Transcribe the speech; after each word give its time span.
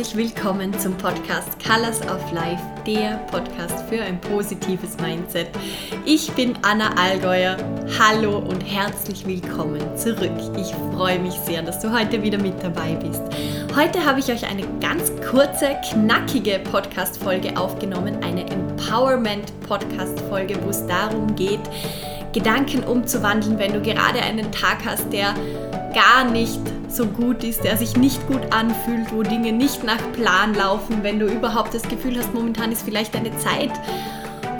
herzlich 0.00 0.34
willkommen 0.34 0.72
zum 0.78 0.96
Podcast 0.96 1.62
Colors 1.62 2.00
of 2.08 2.32
Life, 2.32 2.62
der 2.86 3.18
Podcast 3.30 3.84
für 3.90 4.00
ein 4.00 4.18
positives 4.18 4.96
Mindset. 4.96 5.48
Ich 6.06 6.32
bin 6.32 6.56
Anna 6.62 6.94
Allgäuer. 6.96 7.58
Hallo 7.98 8.38
und 8.38 8.62
herzlich 8.62 9.26
willkommen 9.26 9.82
zurück. 9.98 10.32
Ich 10.56 10.74
freue 10.94 11.18
mich 11.18 11.34
sehr, 11.34 11.60
dass 11.60 11.80
du 11.80 11.92
heute 11.92 12.22
wieder 12.22 12.38
mit 12.38 12.54
dabei 12.62 12.94
bist. 12.94 13.20
Heute 13.76 14.02
habe 14.02 14.20
ich 14.20 14.32
euch 14.32 14.50
eine 14.50 14.66
ganz 14.80 15.12
kurze, 15.30 15.76
knackige 15.92 16.60
Podcast-Folge 16.60 17.58
aufgenommen, 17.58 18.22
eine 18.22 18.50
Empowerment-Podcast-Folge, 18.50 20.56
wo 20.64 20.70
es 20.70 20.86
darum 20.86 21.36
geht, 21.36 21.60
Gedanken 22.32 22.84
umzuwandeln, 22.84 23.58
wenn 23.58 23.74
du 23.74 23.82
gerade 23.82 24.22
einen 24.22 24.50
Tag 24.50 24.78
hast, 24.86 25.12
der 25.12 25.34
gar 25.92 26.24
nicht 26.24 26.79
so 26.92 27.06
gut 27.06 27.44
ist, 27.44 27.64
der 27.64 27.76
sich 27.76 27.96
nicht 27.96 28.26
gut 28.26 28.52
anfühlt, 28.52 29.12
wo 29.12 29.22
Dinge 29.22 29.52
nicht 29.52 29.84
nach 29.84 30.00
Plan 30.12 30.54
laufen, 30.54 31.02
wenn 31.02 31.18
du 31.18 31.26
überhaupt 31.26 31.74
das 31.74 31.82
Gefühl 31.82 32.18
hast, 32.18 32.34
momentan 32.34 32.72
ist 32.72 32.82
vielleicht 32.82 33.14
eine 33.16 33.36
Zeit, 33.38 33.70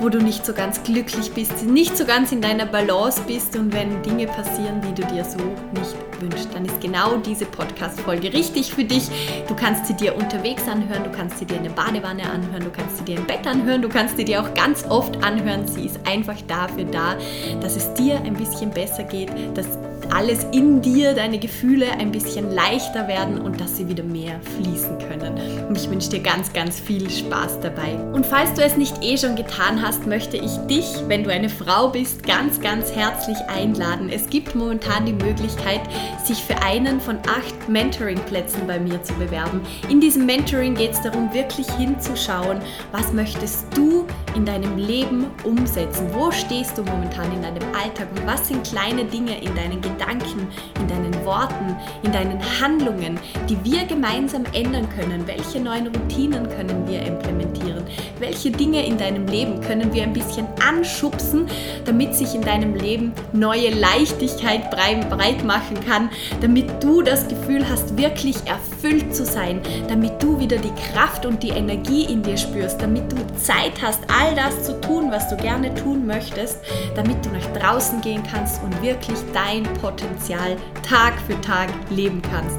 wo 0.00 0.08
du 0.08 0.18
nicht 0.18 0.46
so 0.46 0.54
ganz 0.54 0.82
glücklich 0.82 1.32
bist, 1.32 1.66
nicht 1.66 1.96
so 1.96 2.06
ganz 2.06 2.32
in 2.32 2.40
deiner 2.40 2.64
Balance 2.64 3.20
bist 3.26 3.54
und 3.56 3.72
wenn 3.74 4.02
Dinge 4.02 4.26
passieren, 4.26 4.80
die 4.80 4.94
du 4.94 5.06
dir 5.08 5.24
so 5.24 5.38
nicht 5.78 5.94
wünschst, 6.20 6.48
dann 6.54 6.64
ist 6.64 6.80
genau 6.80 7.16
diese 7.16 7.44
Podcast-Folge 7.44 8.32
richtig 8.32 8.72
für 8.72 8.84
dich. 8.84 9.08
Du 9.46 9.54
kannst 9.54 9.86
sie 9.86 9.94
dir 9.94 10.16
unterwegs 10.16 10.66
anhören, 10.68 11.04
du 11.04 11.10
kannst 11.10 11.38
sie 11.38 11.44
dir 11.44 11.58
in 11.58 11.64
der 11.64 11.70
Badewanne 11.70 12.22
anhören, 12.22 12.64
du 12.64 12.70
kannst 12.70 12.98
sie 12.98 13.04
dir 13.04 13.16
im 13.16 13.26
Bett 13.26 13.46
anhören, 13.46 13.82
du 13.82 13.88
kannst 13.88 14.16
sie 14.16 14.24
dir 14.24 14.40
auch 14.40 14.54
ganz 14.54 14.84
oft 14.88 15.22
anhören. 15.22 15.66
Sie 15.66 15.84
ist 15.84 16.00
einfach 16.06 16.40
dafür 16.48 16.84
da, 16.84 17.16
dass 17.60 17.76
es 17.76 17.92
dir 17.94 18.20
ein 18.22 18.34
bisschen 18.34 18.70
besser 18.70 19.02
geht, 19.02 19.30
dass 19.54 19.66
alles 20.12 20.46
in 20.52 20.82
dir, 20.82 21.14
deine 21.14 21.38
Gefühle 21.38 21.90
ein 21.92 22.10
bisschen 22.10 22.50
leichter 22.50 23.06
werden 23.08 23.40
und 23.40 23.60
dass 23.60 23.76
sie 23.76 23.88
wieder 23.88 24.02
mehr 24.02 24.40
fließen 24.56 24.98
können. 24.98 25.68
Und 25.68 25.76
ich 25.76 25.88
wünsche 25.88 26.10
dir 26.10 26.20
ganz, 26.20 26.52
ganz 26.52 26.80
viel 26.80 27.08
Spaß 27.08 27.60
dabei. 27.60 27.94
Und 28.12 28.26
falls 28.26 28.54
du 28.54 28.62
es 28.62 28.76
nicht 28.76 29.02
eh 29.02 29.16
schon 29.16 29.36
getan 29.36 29.80
hast, 29.82 30.06
möchte 30.06 30.36
ich 30.36 30.56
dich, 30.68 30.86
wenn 31.06 31.24
du 31.24 31.30
eine 31.30 31.48
Frau 31.48 31.88
bist, 31.88 32.24
ganz, 32.26 32.60
ganz 32.60 32.92
herzlich 32.92 33.38
einladen. 33.48 34.10
Es 34.12 34.28
gibt 34.28 34.54
momentan 34.54 35.06
die 35.06 35.12
Möglichkeit, 35.12 35.80
sich 36.24 36.42
für 36.42 36.60
einen 36.62 37.00
von 37.00 37.18
acht 37.28 37.68
Mentoring-Plätzen 37.68 38.66
bei 38.66 38.80
mir 38.80 39.02
zu 39.02 39.14
bewerben. 39.14 39.60
In 39.88 40.00
diesem 40.00 40.26
Mentoring 40.26 40.74
geht 40.74 40.92
es 40.92 41.02
darum, 41.02 41.32
wirklich 41.32 41.70
hinzuschauen, 41.72 42.58
was 42.92 43.12
möchtest 43.12 43.66
du 43.76 44.06
in 44.34 44.44
deinem 44.44 44.76
Leben 44.76 45.26
umsetzen? 45.44 46.08
Wo 46.12 46.30
stehst 46.30 46.76
du 46.76 46.82
momentan 46.82 47.32
in 47.32 47.42
deinem 47.42 47.62
Alltag 47.74 48.08
und 48.14 48.26
was 48.26 48.48
sind 48.48 48.64
kleine 48.64 49.04
Dinge 49.04 49.40
in 49.40 49.54
deinen 49.54 49.80
Gedanken? 49.80 49.99
Gedanken, 50.01 50.48
in 50.80 50.88
deinen 50.88 51.24
Worten, 51.26 51.76
in 52.02 52.12
deinen 52.12 52.40
Handlungen, 52.60 53.18
die 53.48 53.59
wir 53.65 53.84
gemeinsam 53.84 54.45
ändern 54.54 54.88
können? 54.96 55.26
Welche 55.26 55.60
neuen 55.60 55.88
Routinen 55.88 56.48
können 56.48 56.88
wir 56.88 57.02
implementieren? 57.02 57.84
Welche 58.18 58.51
Dinge 58.51 58.87
in 58.87 58.96
deinem 58.96 59.26
Leben 59.26 59.60
können 59.60 59.93
wir 59.93 60.02
ein 60.04 60.15
bisschen 60.15 60.46
anschubsen, 60.66 61.46
damit 61.84 62.15
sich 62.15 62.34
in 62.34 62.40
deinem 62.40 62.74
Leben 62.74 63.12
neue 63.32 63.71
Leichtigkeit 63.71 64.71
breit 64.71 65.44
machen 65.44 65.78
kann, 65.87 66.09
damit 66.41 66.82
du 66.82 67.03
das 67.03 67.28
Gefühl 67.28 67.69
hast, 67.69 67.98
wirklich 67.98 68.37
erfüllt 68.47 68.79
zu 69.12 69.25
sein, 69.25 69.60
damit 69.88 70.22
du 70.22 70.38
wieder 70.38 70.56
die 70.56 70.72
Kraft 70.92 71.26
und 71.26 71.42
die 71.42 71.50
Energie 71.50 72.04
in 72.04 72.22
dir 72.22 72.36
spürst, 72.36 72.81
damit 72.81 73.12
du 73.12 73.16
Zeit 73.37 73.72
hast, 73.82 74.00
all 74.09 74.34
das 74.34 74.64
zu 74.64 74.81
tun, 74.81 75.10
was 75.10 75.28
du 75.28 75.37
gerne 75.37 75.75
tun 75.75 76.06
möchtest, 76.06 76.59
damit 76.94 77.25
du 77.25 77.31
nach 77.31 77.47
draußen 77.60 78.00
gehen 78.00 78.22
kannst 78.22 78.62
und 78.62 78.82
wirklich 78.82 79.19
dein 79.34 79.65
Potenzial 79.75 80.56
Tag 80.88 81.15
für 81.27 81.38
Tag 81.43 81.69
leben 81.91 82.22
kannst. 82.22 82.59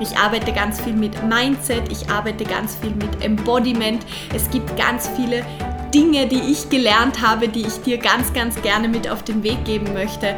Ich 0.00 0.16
arbeite 0.16 0.52
ganz 0.52 0.80
viel 0.80 0.94
mit 0.94 1.22
Mindset, 1.24 1.90
ich 1.90 2.08
arbeite 2.10 2.44
ganz 2.44 2.76
viel 2.76 2.94
mit 2.94 3.22
Embodiment. 3.22 4.06
Es 4.34 4.48
gibt 4.50 4.76
ganz 4.76 5.08
viele 5.16 5.44
Dinge, 5.94 6.26
die 6.26 6.40
ich 6.50 6.68
gelernt 6.68 7.20
habe, 7.20 7.48
die 7.48 7.62
ich 7.62 7.80
dir 7.82 7.98
ganz, 7.98 8.32
ganz 8.32 8.60
gerne 8.62 8.88
mit 8.88 9.08
auf 9.08 9.22
den 9.22 9.42
Weg 9.42 9.64
geben 9.64 9.92
möchte. 9.92 10.36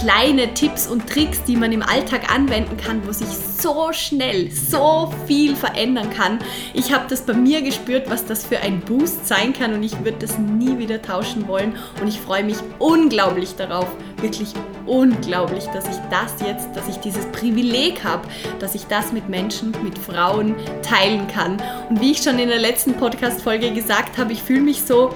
Kleine 0.00 0.54
Tipps 0.54 0.86
und 0.86 1.08
Tricks, 1.08 1.42
die 1.42 1.56
man 1.56 1.72
im 1.72 1.82
Alltag 1.82 2.32
anwenden 2.32 2.76
kann, 2.76 3.04
wo 3.04 3.10
sich 3.10 3.26
so 3.28 3.92
schnell 3.92 4.48
so 4.52 5.12
viel 5.26 5.56
verändern 5.56 6.10
kann. 6.10 6.38
Ich 6.72 6.92
habe 6.92 7.06
das 7.08 7.22
bei 7.22 7.32
mir 7.32 7.62
gespürt, 7.62 8.08
was 8.08 8.24
das 8.24 8.44
für 8.44 8.60
ein 8.60 8.78
Boost 8.78 9.26
sein 9.26 9.52
kann 9.52 9.74
und 9.74 9.82
ich 9.82 9.98
würde 10.04 10.18
das 10.20 10.38
nie 10.38 10.78
wieder 10.78 11.02
tauschen 11.02 11.48
wollen 11.48 11.76
und 12.00 12.06
ich 12.06 12.20
freue 12.20 12.44
mich 12.44 12.58
unglaublich 12.78 13.56
darauf, 13.56 13.88
wirklich 14.20 14.52
unglaublich, 14.86 15.64
dass 15.66 15.84
ich 15.88 16.00
das 16.10 16.34
jetzt, 16.46 16.68
dass 16.76 16.88
ich 16.88 16.98
dieses 16.98 17.26
Privileg 17.32 18.04
habe, 18.04 18.28
dass 18.60 18.76
ich 18.76 18.86
das 18.86 19.12
mit 19.12 19.28
Menschen, 19.28 19.74
mit 19.82 19.98
Frauen 19.98 20.54
teilen 20.80 21.26
kann. 21.26 21.60
Und 21.90 22.00
wie 22.00 22.12
ich 22.12 22.18
schon 22.18 22.38
in 22.38 22.48
der 22.48 22.60
letzten 22.60 22.94
Podcast-Folge 22.94 23.72
gesagt 23.72 24.16
habe, 24.16 24.32
ich 24.32 24.44
fühle 24.44 24.60
mich 24.60 24.82
so 24.82 25.12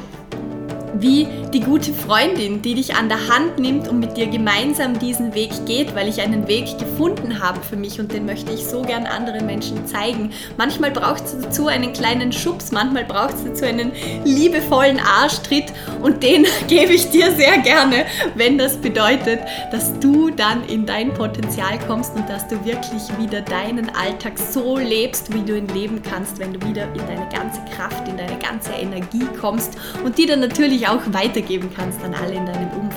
wie 0.95 1.27
die 1.53 1.61
gute 1.61 1.93
Freundin, 1.93 2.63
die 2.63 2.75
dich 2.75 2.95
an 2.95 3.09
der 3.09 3.29
Hand 3.29 3.59
nimmt 3.59 3.89
und 3.89 4.01
mit 4.01 4.17
dir 4.17 4.27
gemeinsam 4.27 4.99
diesen 4.99 5.35
Weg 5.35 5.51
geht, 5.67 5.95
weil 5.95 6.09
ich 6.09 6.21
einen 6.21 6.49
Weg 6.49 6.79
gefunden 6.79 7.43
habe 7.43 7.61
für 7.61 7.77
mich 7.77 8.01
und 8.01 8.13
den 8.13 8.27
möchte 8.27 8.53
ich 8.53 8.65
so 8.65 8.83
gern 8.83 9.07
anderen 9.07 9.47
Menschen 9.47 9.87
zeigen. 9.87 10.33
Manchmal 10.57 10.91
braucht 10.91 11.25
es 11.25 11.37
dazu 11.41 11.69
einen 11.69 11.93
kleinen 11.93 12.33
Schubs, 12.33 12.73
manchmal 12.73 13.05
braucht 13.05 13.35
es 13.35 13.45
dazu 13.45 13.65
einen 13.65 13.93
liebevollen 14.25 15.01
Arschtritt 15.01 15.73
und 16.03 16.23
den 16.23 16.47
gebe 16.69 16.93
ich 16.93 17.11
dir 17.11 17.33
sehr 17.33 17.59
gerne, 17.59 18.05
wenn 18.35 18.59
das 18.59 18.77
bedeutet, 18.77 19.41
dass 19.71 19.99
du 20.01 20.31
dann 20.31 20.65
in 20.67 20.87
dein 20.87 21.13
Potenzial 21.15 21.79
kommst 21.87 22.15
und 22.15 22.29
dass 22.29 22.49
du 22.49 22.65
wirklich 22.65 23.03
wieder 23.19 23.41
deinen 23.41 23.91
Alltag 23.95 24.39
so 24.39 24.79
lebst, 24.79 25.33
wie 25.33 25.43
du 25.43 25.57
ihn 25.57 25.69
leben 25.69 26.03
kannst, 26.03 26.39
wenn 26.39 26.53
du 26.53 26.67
wieder 26.69 26.85
in 26.95 27.07
deine 27.07 27.29
ganze 27.31 27.61
Kraft, 27.75 28.07
in 28.09 28.17
deine 28.17 28.39
ganze 28.39 28.73
Energie 28.73 29.27
kommst 29.41 29.77
und 30.05 30.19
die 30.19 30.27
dann 30.27 30.41
natürlich 30.41 30.82
natürlich 30.83 30.89
auch 30.89 31.15
weitergeben 31.15 31.71
kannst 31.75 32.03
an 32.03 32.15
alle 32.15 32.35
in 32.35 32.47
deinem 32.47 32.71
Umfeld. 32.71 32.92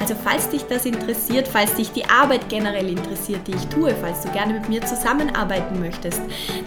Also 0.00 0.14
falls 0.22 0.48
dich 0.48 0.64
das 0.64 0.84
interessiert, 0.84 1.48
falls 1.48 1.74
dich 1.74 1.92
die 1.92 2.04
Arbeit 2.08 2.48
generell 2.48 2.88
interessiert, 2.88 3.46
die 3.46 3.52
ich 3.52 3.66
tue, 3.66 3.94
falls 4.00 4.22
du 4.22 4.30
gerne 4.30 4.54
mit 4.54 4.68
mir 4.68 4.82
zusammenarbeiten 4.82 5.80
möchtest, 5.80 6.20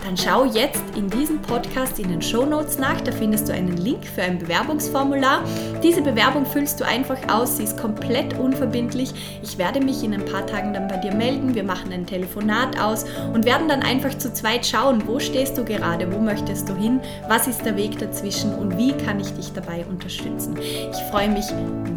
dann 0.06 0.18
schau 0.18 0.46
jetzt 0.46 0.84
in 0.96 1.10
diesem 1.10 1.42
Podcast 1.42 2.00
in 2.00 2.10
den 2.10 2.22
Show 2.22 2.46
Notes 2.46 2.78
nach. 2.78 3.02
Da 3.02 3.12
findest 3.12 3.50
du 3.50 3.54
einen 3.54 3.78
Link 3.78 4.06
für 4.06 4.22
ein 4.22 4.40
Bewerbungsformular. 4.40 5.44
Diese 5.84 6.02
Bewerbung 6.02 6.46
füllst 6.46 6.80
du 6.80 6.86
einfach 6.86 7.18
aus. 7.30 7.58
Sie 7.58 7.64
ist 7.64 7.78
komplett 7.78 8.38
unverbindlich. 8.38 9.14
Ich 9.44 9.58
werde 9.58 9.80
mich 9.80 10.04
in 10.04 10.14
ein 10.14 10.26
paar 10.26 10.46
Tagen 10.46 10.74
dann 10.74 10.88
bei 10.88 10.98
dir 10.98 11.14
melden. 11.14 11.56
Wir 11.56 11.64
machen 11.64 11.92
ein 11.92 12.06
Telefonat 12.06 12.80
aus 12.80 13.06
und 13.34 13.46
werden 13.46 13.68
dann 13.68 13.84
einfach 13.84 14.18
zu 14.18 14.34
zweit 14.34 14.66
schauen, 14.66 15.04
wo 15.06 15.20
stehst 15.20 15.58
du 15.58 15.64
gerade, 15.64 16.12
wo 16.12 16.20
möchtest 16.20 16.70
du 16.70 16.76
hin, 16.76 17.00
was 17.28 17.48
ist 17.48 17.66
der 17.66 17.76
Weg 17.76 18.00
dazwischen 18.00 18.54
und 18.56 18.78
wie 18.78 18.94
kann 18.94 19.20
ich 19.20 19.34
dich 19.34 19.54
dabei 19.54 19.86
unterstützen. 19.90 20.58
Ich 20.60 20.98
freue 21.12 21.30
mich 21.30 21.46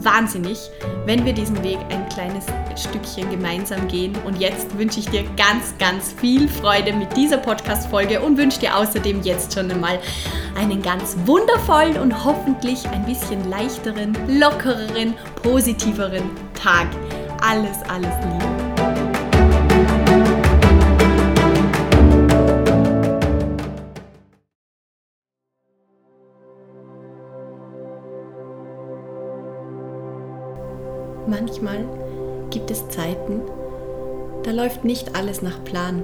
wahnsinnig, 0.01 0.59
wenn 1.05 1.25
wir 1.25 1.33
diesen 1.33 1.63
Weg 1.63 1.79
ein 1.91 2.09
kleines 2.09 2.47
Stückchen 2.77 3.31
gemeinsam 3.31 3.89
gehen. 3.89 4.15
Und 4.25 4.41
jetzt 4.41 4.77
wünsche 4.79 5.01
ich 5.01 5.09
dir 5.09 5.25
ganz, 5.37 5.77
ganz 5.79 6.13
viel 6.13 6.49
Freude 6.49 6.93
mit 6.93 7.17
dieser 7.17 7.39
Podcast-Folge 7.39 8.21
und 8.21 8.39
wünsche 8.39 8.61
dir 8.61 8.77
außerdem 8.77 9.23
jetzt 9.23 9.55
schon 9.55 9.71
einmal 9.71 9.99
einen 10.57 10.83
ganz 10.83 11.17
wundervollen 11.25 11.99
und 11.99 12.25
hoffentlich 12.25 12.87
ein 12.89 13.05
bisschen 13.05 13.49
leichteren, 13.49 14.17
lockereren, 14.39 15.15
positiveren 15.43 16.31
Tag. 16.55 16.89
Alles, 17.41 17.79
alles 17.89 18.13
Liebe. 18.25 18.62
Manchmal 31.33 31.87
gibt 32.51 32.71
es 32.71 32.91
Zeiten, 32.91 33.41
da 34.43 34.51
läuft 34.51 34.85
nicht 34.85 35.17
alles 35.17 35.41
nach 35.41 35.65
Plan. 35.65 36.03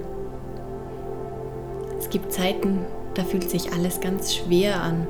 Es 1.98 2.08
gibt 2.08 2.32
Zeiten, 2.32 2.78
da 3.12 3.24
fühlt 3.24 3.50
sich 3.50 3.74
alles 3.74 4.00
ganz 4.00 4.34
schwer 4.34 4.82
an. 4.82 5.06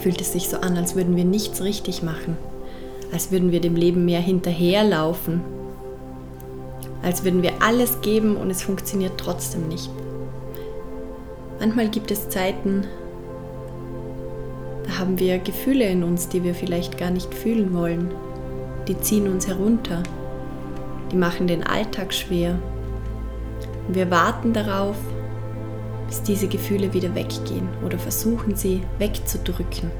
Fühlt 0.00 0.22
es 0.22 0.32
sich 0.32 0.48
so 0.48 0.56
an, 0.56 0.78
als 0.78 0.96
würden 0.96 1.14
wir 1.14 1.26
nichts 1.26 1.62
richtig 1.62 2.02
machen, 2.02 2.38
als 3.12 3.30
würden 3.30 3.52
wir 3.52 3.60
dem 3.60 3.76
Leben 3.76 4.06
mehr 4.06 4.20
hinterherlaufen, 4.20 5.42
als 7.02 7.22
würden 7.22 7.42
wir 7.42 7.52
alles 7.60 8.00
geben 8.00 8.34
und 8.34 8.50
es 8.50 8.62
funktioniert 8.62 9.18
trotzdem 9.18 9.68
nicht. 9.68 9.90
Manchmal 11.60 11.90
gibt 11.90 12.10
es 12.10 12.30
Zeiten, 12.30 12.86
da 14.86 14.98
haben 14.98 15.18
wir 15.18 15.38
Gefühle 15.38 15.84
in 15.84 16.02
uns, 16.02 16.30
die 16.30 16.42
wir 16.44 16.54
vielleicht 16.54 16.96
gar 16.96 17.10
nicht 17.10 17.34
fühlen 17.34 17.74
wollen 17.74 18.10
die 18.88 18.98
ziehen 18.98 19.28
uns 19.28 19.46
herunter, 19.46 20.02
die 21.12 21.16
machen 21.16 21.46
den 21.46 21.62
Alltag 21.62 22.12
schwer. 22.12 22.58
Und 23.86 23.94
wir 23.94 24.10
warten 24.10 24.52
darauf, 24.52 24.96
bis 26.06 26.22
diese 26.22 26.48
Gefühle 26.48 26.92
wieder 26.94 27.14
weggehen 27.14 27.68
oder 27.84 27.98
versuchen 27.98 28.56
sie 28.56 28.82
wegzudrücken, 28.98 29.90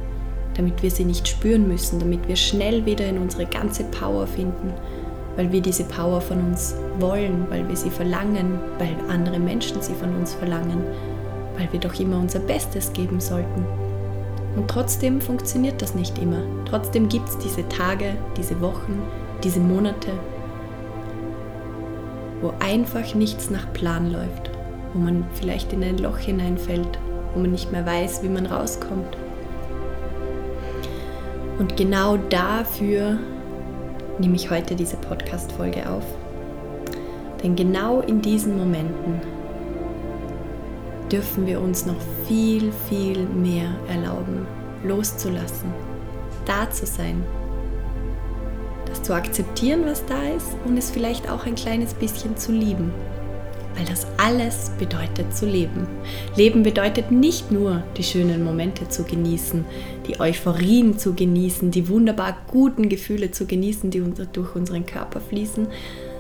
damit 0.57 0.83
wir 0.83 0.91
sie 0.91 1.05
nicht 1.05 1.29
spüren 1.29 1.69
müssen, 1.69 1.99
damit 1.99 2.27
wir 2.27 2.37
schnell 2.37 2.87
wieder 2.87 3.07
in 3.07 3.19
unsere 3.19 3.45
ganze 3.45 3.85
Power 3.85 4.27
finden, 4.27 4.73
weil 5.37 5.53
wir 5.53 5.61
diese 5.61 5.85
Power 5.85 6.21
von 6.21 6.39
uns 6.39 6.75
wollen, 6.99 7.47
weil 7.51 7.69
wir 7.69 7.77
sie 7.77 7.91
verlangen, 7.91 8.59
weil 8.79 8.97
andere 9.09 9.39
Menschen 9.39 9.83
sie 9.83 9.95
von 9.95 10.15
uns 10.17 10.35
verlangen, 10.35 10.83
weil 11.59 11.71
wir 11.73 11.81
doch 11.81 11.99
immer 12.01 12.19
unser 12.19 12.41
Bestes 12.41 12.93
geben 12.93 13.21
sollten. 13.21 13.88
Und 14.59 14.67
trotzdem 14.67 15.21
funktioniert 15.21 15.81
das 15.81 15.95
nicht 15.95 16.19
immer. 16.19 16.43
Trotzdem 16.65 17.09
gibt 17.09 17.29
es 17.29 17.39
diese 17.39 17.69
Tage, 17.69 18.17
diese 18.37 18.61
Wochen, 18.61 19.01
diese 19.45 19.61
Monate, 19.61 20.11
wo 22.41 22.53
einfach 22.59 23.15
nichts 23.15 23.51
nach 23.51 23.73
Plan 23.73 24.11
läuft, 24.11 24.51
wo 24.93 24.99
man 24.99 25.25
vielleicht 25.35 25.73
in 25.73 25.85
ein 25.85 25.99
Loch 25.99 26.19
hineinfällt, 26.19 26.99
wo 27.35 27.41
man 27.41 27.53
nicht 27.53 27.71
mehr 27.71 27.87
weiß, 27.87 28.25
wie 28.25 28.29
man 28.29 28.47
rauskommt. 28.47 29.17
Und 31.61 31.77
genau 31.77 32.17
dafür 32.17 33.17
nehme 34.19 34.35
ich 34.35 34.51
heute 34.51 34.75
diese 34.75 34.97
Podcast-Folge 34.97 35.89
auf. 35.89 36.05
Denn 37.45 37.55
genau 37.55 38.01
in 38.01 38.23
diesen 38.23 38.59
Momenten 38.59 39.21
dürfen 41.11 41.47
wir 41.47 41.61
uns 41.61 41.87
noch 41.87 41.97
viel, 42.27 42.73
viel 42.89 43.25
mehr 43.25 43.71
erlauben, 43.89 44.47
loszulassen, 44.85 45.73
da 46.45 46.71
zu 46.71 46.87
sein, 46.87 47.23
das 48.87 49.03
zu 49.03 49.13
akzeptieren, 49.13 49.83
was 49.85 50.05
da 50.07 50.23
ist 50.37 50.57
und 50.65 50.77
es 50.77 50.91
vielleicht 50.91 51.31
auch 51.31 51.47
ein 51.47 51.55
kleines 51.55 51.95
bisschen 51.95 52.37
zu 52.37 52.53
lieben. 52.53 52.93
Weil 53.77 53.85
das 53.85 54.07
alles 54.17 54.73
bedeutet 54.79 55.37
zu 55.37 55.47
leben. 55.47 55.87
Leben 56.35 56.65
bedeutet 56.65 57.13
nicht 57.13 57.53
nur 57.53 57.85
die 57.97 58.03
schönen 58.03 58.43
Momente 58.43 58.89
zu 58.89 59.05
genießen, 59.05 59.65
die 60.09 60.19
Euphorien 60.19 60.99
zu 60.99 61.15
genießen, 61.15 61.71
die 61.71 61.89
wunderbar 61.89 62.39
guten 62.49 62.89
Gefühle 62.89 63.31
zu 63.31 63.47
genießen, 63.47 63.91
die 63.91 64.03
durch 64.33 64.57
unseren 64.57 64.85
Körper 64.85 65.21
fließen, 65.21 65.69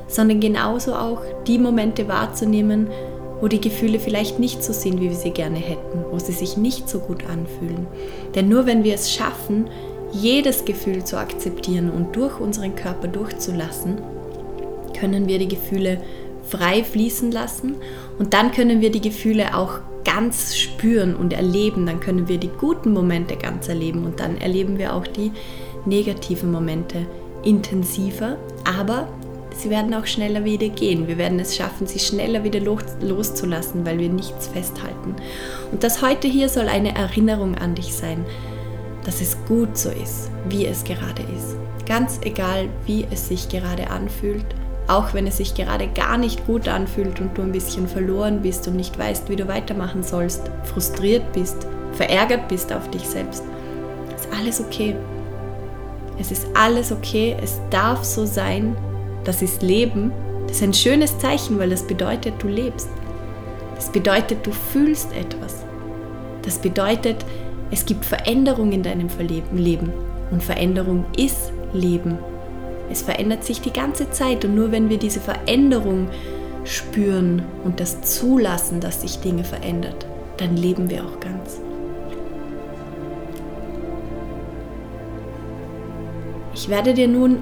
sondern 0.06 0.38
genauso 0.38 0.94
auch 0.94 1.22
die 1.48 1.58
Momente 1.58 2.06
wahrzunehmen, 2.06 2.86
wo 3.40 3.48
die 3.48 3.60
Gefühle 3.60 4.00
vielleicht 4.00 4.38
nicht 4.38 4.62
so 4.62 4.72
sind, 4.72 5.00
wie 5.00 5.10
wir 5.10 5.16
sie 5.16 5.30
gerne 5.30 5.58
hätten, 5.58 6.04
wo 6.10 6.18
sie 6.18 6.32
sich 6.32 6.56
nicht 6.56 6.88
so 6.88 7.00
gut 7.00 7.24
anfühlen. 7.24 7.86
Denn 8.34 8.48
nur 8.48 8.66
wenn 8.66 8.84
wir 8.84 8.94
es 8.94 9.12
schaffen, 9.12 9.68
jedes 10.12 10.64
Gefühl 10.64 11.04
zu 11.04 11.18
akzeptieren 11.18 11.90
und 11.90 12.16
durch 12.16 12.40
unseren 12.40 12.74
Körper 12.74 13.08
durchzulassen, 13.08 13.98
können 14.98 15.28
wir 15.28 15.38
die 15.38 15.48
Gefühle 15.48 16.00
frei 16.48 16.82
fließen 16.82 17.30
lassen 17.30 17.76
und 18.18 18.34
dann 18.34 18.52
können 18.52 18.80
wir 18.80 18.90
die 18.90 19.02
Gefühle 19.02 19.54
auch 19.54 19.80
ganz 20.04 20.56
spüren 20.56 21.14
und 21.14 21.32
erleben. 21.32 21.86
Dann 21.86 22.00
können 22.00 22.28
wir 22.28 22.38
die 22.38 22.50
guten 22.58 22.92
Momente 22.92 23.36
ganz 23.36 23.68
erleben 23.68 24.04
und 24.04 24.20
dann 24.20 24.38
erleben 24.38 24.78
wir 24.78 24.94
auch 24.94 25.06
die 25.06 25.32
negativen 25.84 26.50
Momente 26.50 27.06
intensiver, 27.44 28.36
aber 28.64 29.08
sie 29.56 29.70
werden 29.70 29.94
auch 29.94 30.06
schneller 30.06 30.44
wieder 30.44 30.68
gehen. 30.68 31.08
Wir 31.08 31.18
werden 31.18 31.40
es 31.40 31.56
schaffen, 31.56 31.86
sie 31.86 31.98
schneller 31.98 32.44
wieder 32.44 32.60
loszulassen, 32.60 33.84
weil 33.84 33.98
wir 33.98 34.08
nichts 34.08 34.48
festhalten. 34.48 35.16
Und 35.72 35.82
das 35.82 36.02
heute 36.02 36.28
hier 36.28 36.48
soll 36.48 36.68
eine 36.68 36.94
Erinnerung 36.94 37.56
an 37.56 37.74
dich 37.74 37.94
sein, 37.94 38.24
dass 39.04 39.20
es 39.20 39.36
gut 39.46 39.76
so 39.76 39.90
ist, 39.90 40.30
wie 40.48 40.66
es 40.66 40.84
gerade 40.84 41.22
ist. 41.36 41.56
Ganz 41.86 42.20
egal, 42.22 42.68
wie 42.86 43.06
es 43.10 43.28
sich 43.28 43.48
gerade 43.48 43.90
anfühlt, 43.90 44.44
auch 44.88 45.14
wenn 45.14 45.26
es 45.26 45.38
sich 45.38 45.54
gerade 45.54 45.88
gar 45.88 46.18
nicht 46.18 46.46
gut 46.46 46.68
anfühlt 46.68 47.20
und 47.20 47.36
du 47.36 47.42
ein 47.42 47.52
bisschen 47.52 47.88
verloren 47.88 48.42
bist 48.42 48.68
und 48.68 48.76
nicht 48.76 48.98
weißt, 48.98 49.28
wie 49.28 49.36
du 49.36 49.48
weitermachen 49.48 50.02
sollst, 50.02 50.50
frustriert 50.64 51.32
bist, 51.32 51.56
verärgert 51.92 52.48
bist 52.48 52.72
auf 52.72 52.90
dich 52.90 53.06
selbst, 53.06 53.42
ist 54.16 54.28
alles 54.38 54.60
okay. 54.60 54.94
Es 56.18 56.32
ist 56.32 56.46
alles 56.54 56.90
okay, 56.90 57.36
es 57.40 57.60
darf 57.70 58.02
so 58.02 58.26
sein, 58.26 58.76
das 59.28 59.42
ist 59.42 59.60
Leben, 59.60 60.10
das 60.46 60.56
ist 60.56 60.62
ein 60.62 60.72
schönes 60.72 61.18
Zeichen, 61.18 61.58
weil 61.58 61.68
das 61.68 61.86
bedeutet, 61.86 62.32
du 62.38 62.48
lebst. 62.48 62.88
Das 63.76 63.92
bedeutet, 63.92 64.46
du 64.46 64.52
fühlst 64.52 65.12
etwas. 65.12 65.66
Das 66.46 66.56
bedeutet, 66.56 67.26
es 67.70 67.84
gibt 67.84 68.06
Veränderung 68.06 68.72
in 68.72 68.82
deinem 68.82 69.08
Leben. 69.52 69.92
Und 70.30 70.42
Veränderung 70.42 71.04
ist 71.14 71.52
Leben. 71.74 72.16
Es 72.90 73.02
verändert 73.02 73.44
sich 73.44 73.60
die 73.60 73.70
ganze 73.70 74.10
Zeit 74.10 74.46
und 74.46 74.54
nur 74.54 74.72
wenn 74.72 74.88
wir 74.88 74.96
diese 74.96 75.20
Veränderung 75.20 76.08
spüren 76.64 77.42
und 77.64 77.80
das 77.80 78.00
zulassen, 78.00 78.80
dass 78.80 79.02
sich 79.02 79.18
Dinge 79.18 79.44
verändert, 79.44 80.06
dann 80.38 80.56
leben 80.56 80.88
wir 80.88 81.04
auch 81.04 81.20
ganz. 81.20 81.60
Ich 86.54 86.70
werde 86.70 86.94
dir 86.94 87.08
nun 87.08 87.40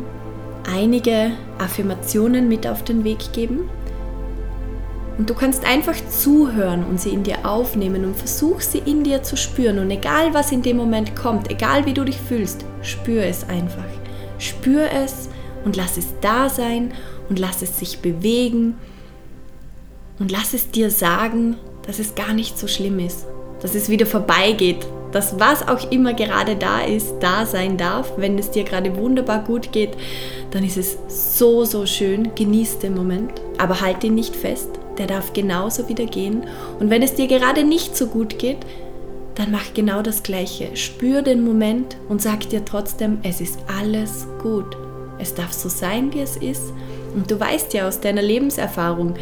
einige 0.67 1.33
Affirmationen 1.59 2.49
mit 2.49 2.67
auf 2.67 2.85
den 2.85 3.05
Weg 3.05 3.33
geben. 3.33 3.69
Und 5.19 5.31
du 5.31 5.35
kannst 5.35 5.65
einfach 5.65 5.97
zuhören 6.11 6.85
und 6.85 7.01
sie 7.01 7.11
in 7.11 7.23
dir 7.23 7.47
aufnehmen 7.47 8.05
und 8.05 8.17
versuch 8.17 8.61
sie 8.61 8.83
in 8.85 9.03
dir 9.03 9.23
zu 9.23 9.37
spüren. 9.37 9.79
Und 9.79 9.91
egal 9.91 10.35
was 10.35 10.53
in 10.53 10.63
dem 10.63 10.77
Moment 10.77 11.17
kommt, 11.17 11.51
egal 11.51 11.87
wie 11.87 11.95
du 11.95 12.05
dich 12.05 12.21
fühlst, 12.21 12.65
spür 12.83 13.25
es 13.25 13.49
einfach. 13.49 13.85
Spür 14.39 14.89
es 14.93 15.31
und 15.65 15.77
lass 15.77 15.97
es 15.97 16.09
da 16.21 16.51
sein 16.51 16.93
und 17.31 17.39
lass 17.39 17.63
es 17.63 17.79
sich 17.79 18.01
bewegen 18.01 18.75
und 20.19 20.31
lass 20.31 20.55
es 20.55 20.71
dir 20.71 20.91
sagen, 20.91 21.57
dass 21.87 21.99
es 21.99 22.15
gar 22.15 22.35
nicht 22.35 22.59
so 22.59 22.69
schlimm 22.69 22.99
ist, 22.99 23.27
dass 23.61 23.75
es 23.75 23.89
wieder 23.89 24.07
vorbeigeht, 24.07 24.87
dass 25.17 25.41
was 25.41 25.67
auch 25.67 25.91
immer 25.91 26.13
gerade 26.13 26.57
da 26.57 26.83
ist, 26.83 27.15
da 27.21 27.47
sein 27.47 27.79
darf. 27.79 28.13
Wenn 28.19 28.39
es 28.39 28.51
dir 28.51 28.65
gerade 28.65 28.95
wunderbar 28.99 29.43
gut 29.45 29.73
geht, 29.73 29.97
dann 30.51 30.63
ist 30.63 30.77
es 30.77 30.99
so, 31.09 31.65
so 31.65 31.87
schön. 31.87 32.35
Genieß 32.35 32.81
den 32.81 32.95
Moment, 32.95 33.33
aber 33.57 33.81
halt 33.81 34.05
ihn 34.05 34.15
nicht 34.15 34.37
fest. 34.37 34.69
Der 34.99 35.07
darf 35.07 35.33
genauso 35.33 35.89
wieder 35.89 36.05
gehen. 36.05 36.45
Und 36.79 36.91
wenn 36.91 37.01
es 37.01 37.15
dir 37.15 37.29
gerade 37.29 37.65
nicht 37.65 37.97
so 37.97 38.09
gut 38.09 38.39
geht, 38.39 38.59
dann 39.37 39.51
mach 39.51 39.73
genau 39.73 40.03
das 40.03 40.23
Gleiche. 40.23 40.77
Spür 40.77 41.23
den 41.23 41.43
Moment 41.43 41.97
und 42.11 42.21
sag 42.21 42.51
dir 42.51 42.67
trotzdem, 42.67 43.21
es 43.23 43.41
ist 43.41 43.59
alles 43.79 44.27
gut. 44.43 44.77
Es 45.19 45.35
darf 45.35 45.55
so 45.55 45.71
sein, 45.71 46.13
wie 46.13 46.21
es 46.21 46.37
ist. 46.37 46.75
Und 47.15 47.31
du 47.31 47.41
weißt 47.41 47.73
ja 47.73 47.89
aus 47.89 48.01
deiner 48.01 48.23
Lebenserfahrung, 48.23 49.15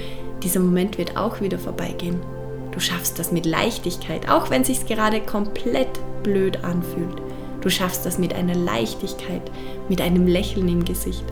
dieser 0.43 0.59
Moment 0.59 0.99
wird 0.99 1.17
auch 1.17 1.41
wieder 1.41 1.61
vorbeigehen. 1.61 2.34
Du 2.75 2.81
schaffst 2.81 3.21
das 3.21 3.31
mit 3.31 3.47
Leichtigkeit, 3.47 4.29
auch 4.29 4.51
wenn 4.51 4.63
es 4.63 4.67
sich 4.67 4.85
gerade 4.85 5.21
komplett 5.21 6.01
blöd 6.25 6.65
anfühlt. 6.65 7.23
Du 7.61 7.71
schaffst 7.71 8.05
das 8.05 8.19
mit 8.19 8.35
einer 8.35 8.57
Leichtigkeit, 8.57 9.43
mit 9.89 10.01
einem 10.01 10.27
Lächeln 10.27 10.69
im 10.69 10.85
Gesicht. 10.85 11.25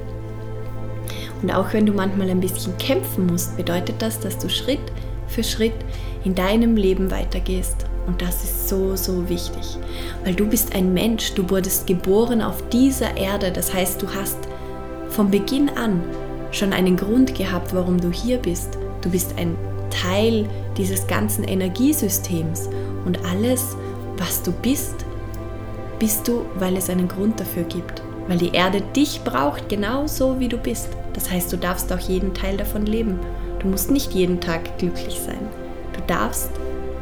Und 1.43 1.51
auch 1.51 1.73
wenn 1.73 1.85
du 1.85 1.93
manchmal 1.93 2.31
ein 2.31 2.41
bisschen 2.41 2.79
kämpfen 2.79 3.27
musst, 3.27 3.57
bedeutet 3.57 3.97
das, 3.99 4.21
dass 4.21 4.39
du 4.39 4.49
Schritt 4.49 4.93
für 5.27 5.43
Schritt 5.43 5.75
in 6.25 6.37
deinem 6.37 6.77
Leben 6.77 7.11
weitergehst. 7.11 7.87
Und 8.07 8.23
das 8.23 8.45
ist 8.45 8.69
so, 8.69 8.95
so 8.95 9.29
wichtig. 9.29 9.79
Weil 10.23 10.35
du 10.35 10.47
bist 10.47 10.77
ein 10.77 10.95
Mensch, 10.95 11.35
du 11.35 11.51
wurdest 11.51 11.89
geboren 11.89 12.41
auf 12.41 12.69
dieser 12.69 13.17
Erde. 13.17 13.51
Das 13.51 13.75
heißt, 13.75 14.01
du 14.01 14.07
hast 14.15 14.39
von 15.09 15.29
Beginn 15.29 15.71
an 15.71 16.05
schon 16.53 16.73
einen 16.73 16.97
Grund 16.97 17.35
gehabt, 17.35 17.75
warum 17.75 18.01
du 18.01 18.13
hier 18.13 18.39
bist. 18.39 18.79
Du 19.01 19.11
bist 19.11 19.35
ein 19.39 19.57
Teil 19.91 20.49
dieses 20.77 21.07
ganzen 21.07 21.45
Energiesystems. 21.45 22.69
Und 23.05 23.25
alles, 23.25 23.77
was 24.17 24.43
du 24.43 24.53
bist, 24.53 24.95
bist 25.99 26.27
du, 26.29 26.47
weil 26.57 26.77
es 26.77 26.91
einen 26.91 27.09
Grund 27.09 27.41
dafür 27.41 27.65
gibt. 27.65 28.03
Weil 28.29 28.39
die 28.39 28.53
Erde 28.53 28.81
dich 28.81 29.23
braucht, 29.25 29.69
genauso 29.69 30.39
wie 30.39 30.49
du 30.49 30.57
bist. 30.57 30.89
Das 31.13 31.31
heißt, 31.31 31.53
du 31.53 31.57
darfst 31.57 31.93
auch 31.93 31.99
jeden 31.99 32.35
Teil 32.35 32.57
davon 32.57 32.87
leben. 32.87 33.19
Du 33.59 33.69
musst 33.69 33.91
nicht 33.91 34.13
jeden 34.13 34.41
Tag 34.41 34.79
glücklich 34.79 35.21
sein. 35.21 35.49
Du 35.93 36.01
darfst 36.07 36.51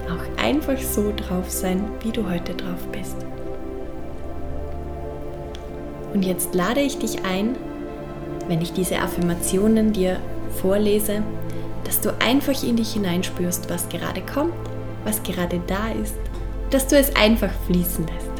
auch 0.06 0.42
einfach 0.42 0.78
so 0.78 1.12
drauf 1.16 1.50
sein, 1.50 1.84
wie 2.02 2.10
du 2.10 2.28
heute 2.28 2.54
drauf 2.54 2.86
bist. 2.92 3.16
Und 6.12 6.24
jetzt 6.24 6.54
lade 6.54 6.80
ich 6.80 6.98
dich 6.98 7.24
ein, 7.24 7.56
wenn 8.48 8.60
ich 8.60 8.72
diese 8.72 8.98
Affirmationen 8.98 9.92
dir 9.92 10.18
vorlese, 10.60 11.22
dass 11.84 12.00
du 12.00 12.14
einfach 12.20 12.62
in 12.62 12.76
dich 12.76 12.92
hineinspürst, 12.92 13.70
was 13.70 13.88
gerade 13.88 14.22
kommt, 14.22 14.54
was 15.04 15.22
gerade 15.22 15.60
da 15.66 15.90
ist, 16.02 16.16
dass 16.70 16.86
du 16.86 16.96
es 16.96 17.14
einfach 17.16 17.50
fließen 17.66 18.06
lässt. 18.06 18.30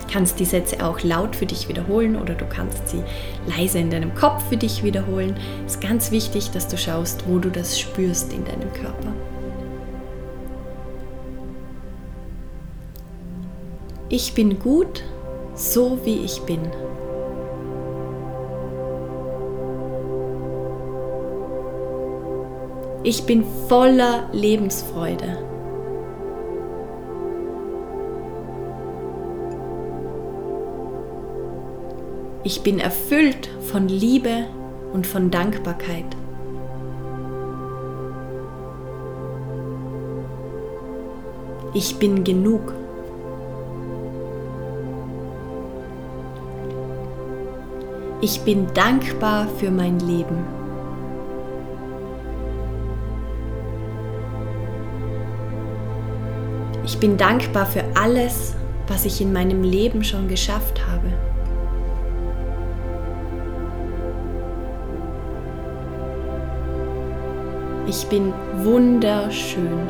Du 0.00 0.12
kannst 0.12 0.38
die 0.38 0.44
Sätze 0.44 0.84
auch 0.84 1.02
laut 1.02 1.34
für 1.34 1.46
dich 1.46 1.68
wiederholen 1.68 2.20
oder 2.20 2.34
du 2.34 2.44
kannst 2.46 2.88
sie 2.88 3.02
leise 3.46 3.78
in 3.78 3.90
deinem 3.90 4.14
Kopf 4.14 4.46
für 4.48 4.58
dich 4.58 4.84
wiederholen. 4.84 5.34
Es 5.66 5.76
ist 5.76 5.80
ganz 5.80 6.10
wichtig, 6.10 6.50
dass 6.50 6.68
du 6.68 6.76
schaust, 6.76 7.24
wo 7.26 7.38
du 7.38 7.48
das 7.48 7.80
spürst 7.80 8.32
in 8.32 8.44
deinem 8.44 8.72
Körper. 8.74 9.12
Ich 14.10 14.34
bin 14.34 14.58
gut, 14.58 15.02
so 15.54 15.98
wie 16.04 16.18
ich 16.18 16.42
bin. 16.42 16.60
Ich 23.04 23.26
bin 23.26 23.44
voller 23.68 24.28
Lebensfreude. 24.30 25.38
Ich 32.44 32.62
bin 32.62 32.78
erfüllt 32.78 33.50
von 33.72 33.88
Liebe 33.88 34.46
und 34.92 35.04
von 35.04 35.32
Dankbarkeit. 35.32 36.16
Ich 41.74 41.96
bin 41.98 42.22
genug. 42.22 42.72
Ich 48.20 48.42
bin 48.42 48.68
dankbar 48.74 49.48
für 49.58 49.72
mein 49.72 49.98
Leben. 49.98 50.61
Bin 57.02 57.16
dankbar 57.16 57.66
für 57.66 57.82
alles, 57.96 58.54
was 58.86 59.04
ich 59.04 59.20
in 59.20 59.32
meinem 59.32 59.64
Leben 59.64 60.04
schon 60.04 60.28
geschafft 60.28 60.80
habe. 60.86 61.08
Ich 67.88 68.06
bin 68.06 68.32
wunderschön. 68.58 69.88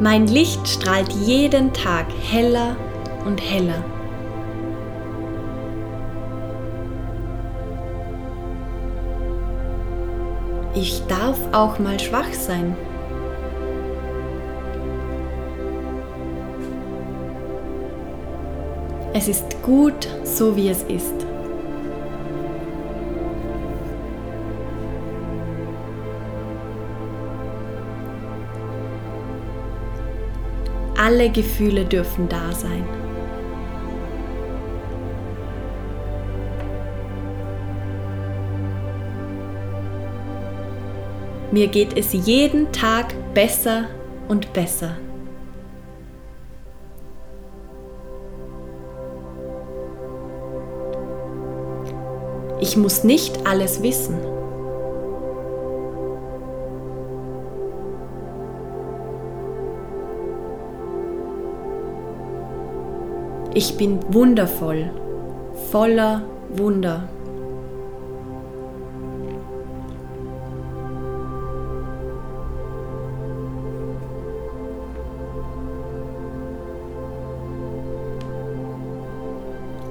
Mein 0.00 0.28
Licht 0.28 0.68
strahlt 0.68 1.10
jeden 1.12 1.72
Tag 1.72 2.06
heller 2.30 2.76
und 3.24 3.40
heller. 3.42 3.95
Ich 10.78 11.06
darf 11.06 11.38
auch 11.52 11.78
mal 11.78 11.98
schwach 11.98 12.34
sein. 12.34 12.76
Es 19.14 19.26
ist 19.26 19.62
gut, 19.62 20.06
so 20.22 20.54
wie 20.54 20.68
es 20.68 20.82
ist. 20.82 21.14
Alle 30.98 31.30
Gefühle 31.30 31.86
dürfen 31.86 32.28
da 32.28 32.52
sein. 32.52 32.84
Mir 41.56 41.68
geht 41.68 41.96
es 41.96 42.12
jeden 42.12 42.70
Tag 42.70 43.14
besser 43.32 43.86
und 44.28 44.52
besser. 44.52 44.90
Ich 52.60 52.76
muss 52.76 53.04
nicht 53.04 53.46
alles 53.46 53.82
wissen. 53.82 54.18
Ich 63.54 63.78
bin 63.78 63.98
wundervoll, 64.12 64.90
voller 65.70 66.20
Wunder. 66.50 67.08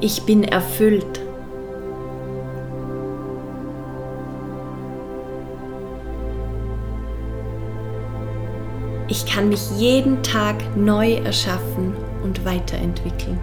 Ich 0.06 0.22
bin 0.22 0.44
erfüllt. 0.44 1.20
Ich 9.08 9.26
kann 9.26 9.50
mich 9.50 9.72
jeden 9.80 10.22
Tag 10.22 10.78
neu 10.78 11.14
erschaffen 11.14 11.96
und 12.22 12.46
weiterentwickeln. 12.46 13.40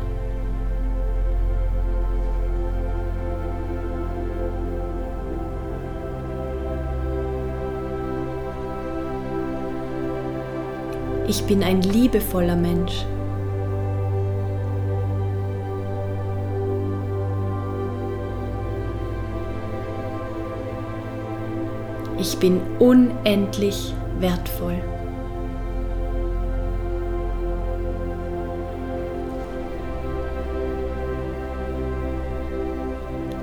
Ich 11.27 11.43
bin 11.43 11.65
ein 11.65 11.83
liebevoller 11.83 12.55
Mensch. 12.55 13.05
Ich 22.19 22.37
bin 22.39 22.61
unendlich 22.79 23.95
wertvoll. 24.19 24.77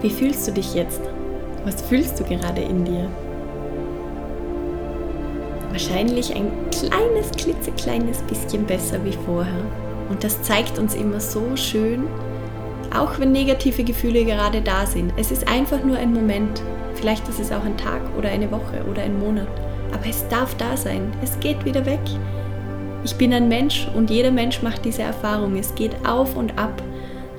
Wie 0.01 0.09
fühlst 0.09 0.47
du 0.47 0.53
dich 0.53 0.73
jetzt? 0.75 1.01
Was 1.65 1.81
fühlst 1.81 2.19
du 2.19 2.23
gerade 2.23 2.61
in 2.61 2.85
dir? 2.85 3.09
Wahrscheinlich 5.71 6.33
ein 6.35 6.51
kleines, 6.71 7.31
klitzekleines 7.31 8.21
bisschen 8.23 8.65
besser 8.65 9.03
wie 9.03 9.17
vorher. 9.25 9.65
Und 10.09 10.23
das 10.23 10.41
zeigt 10.41 10.79
uns 10.79 10.95
immer 10.95 11.19
so 11.19 11.55
schön, 11.55 12.07
auch 12.95 13.19
wenn 13.19 13.31
negative 13.31 13.83
Gefühle 13.83 14.23
gerade 14.23 14.61
da 14.61 14.85
sind. 14.85 15.13
Es 15.17 15.31
ist 15.31 15.47
einfach 15.47 15.83
nur 15.83 15.97
ein 15.97 16.13
Moment. 16.13 16.61
Vielleicht 16.99 17.27
ist 17.29 17.39
es 17.39 17.51
auch 17.51 17.63
ein 17.63 17.77
Tag 17.77 18.01
oder 18.17 18.29
eine 18.29 18.51
Woche 18.51 18.83
oder 18.89 19.01
ein 19.01 19.17
Monat. 19.19 19.47
Aber 19.93 20.05
es 20.05 20.27
darf 20.27 20.55
da 20.55 20.75
sein. 20.75 21.13
Es 21.23 21.39
geht 21.39 21.63
wieder 21.63 21.85
weg. 21.85 22.01
Ich 23.05 23.15
bin 23.15 23.33
ein 23.33 23.47
Mensch 23.47 23.87
und 23.95 24.09
jeder 24.09 24.31
Mensch 24.31 24.61
macht 24.61 24.83
diese 24.83 25.03
Erfahrung. 25.03 25.55
Es 25.55 25.73
geht 25.75 26.05
auf 26.05 26.35
und 26.35 26.57
ab. 26.59 26.83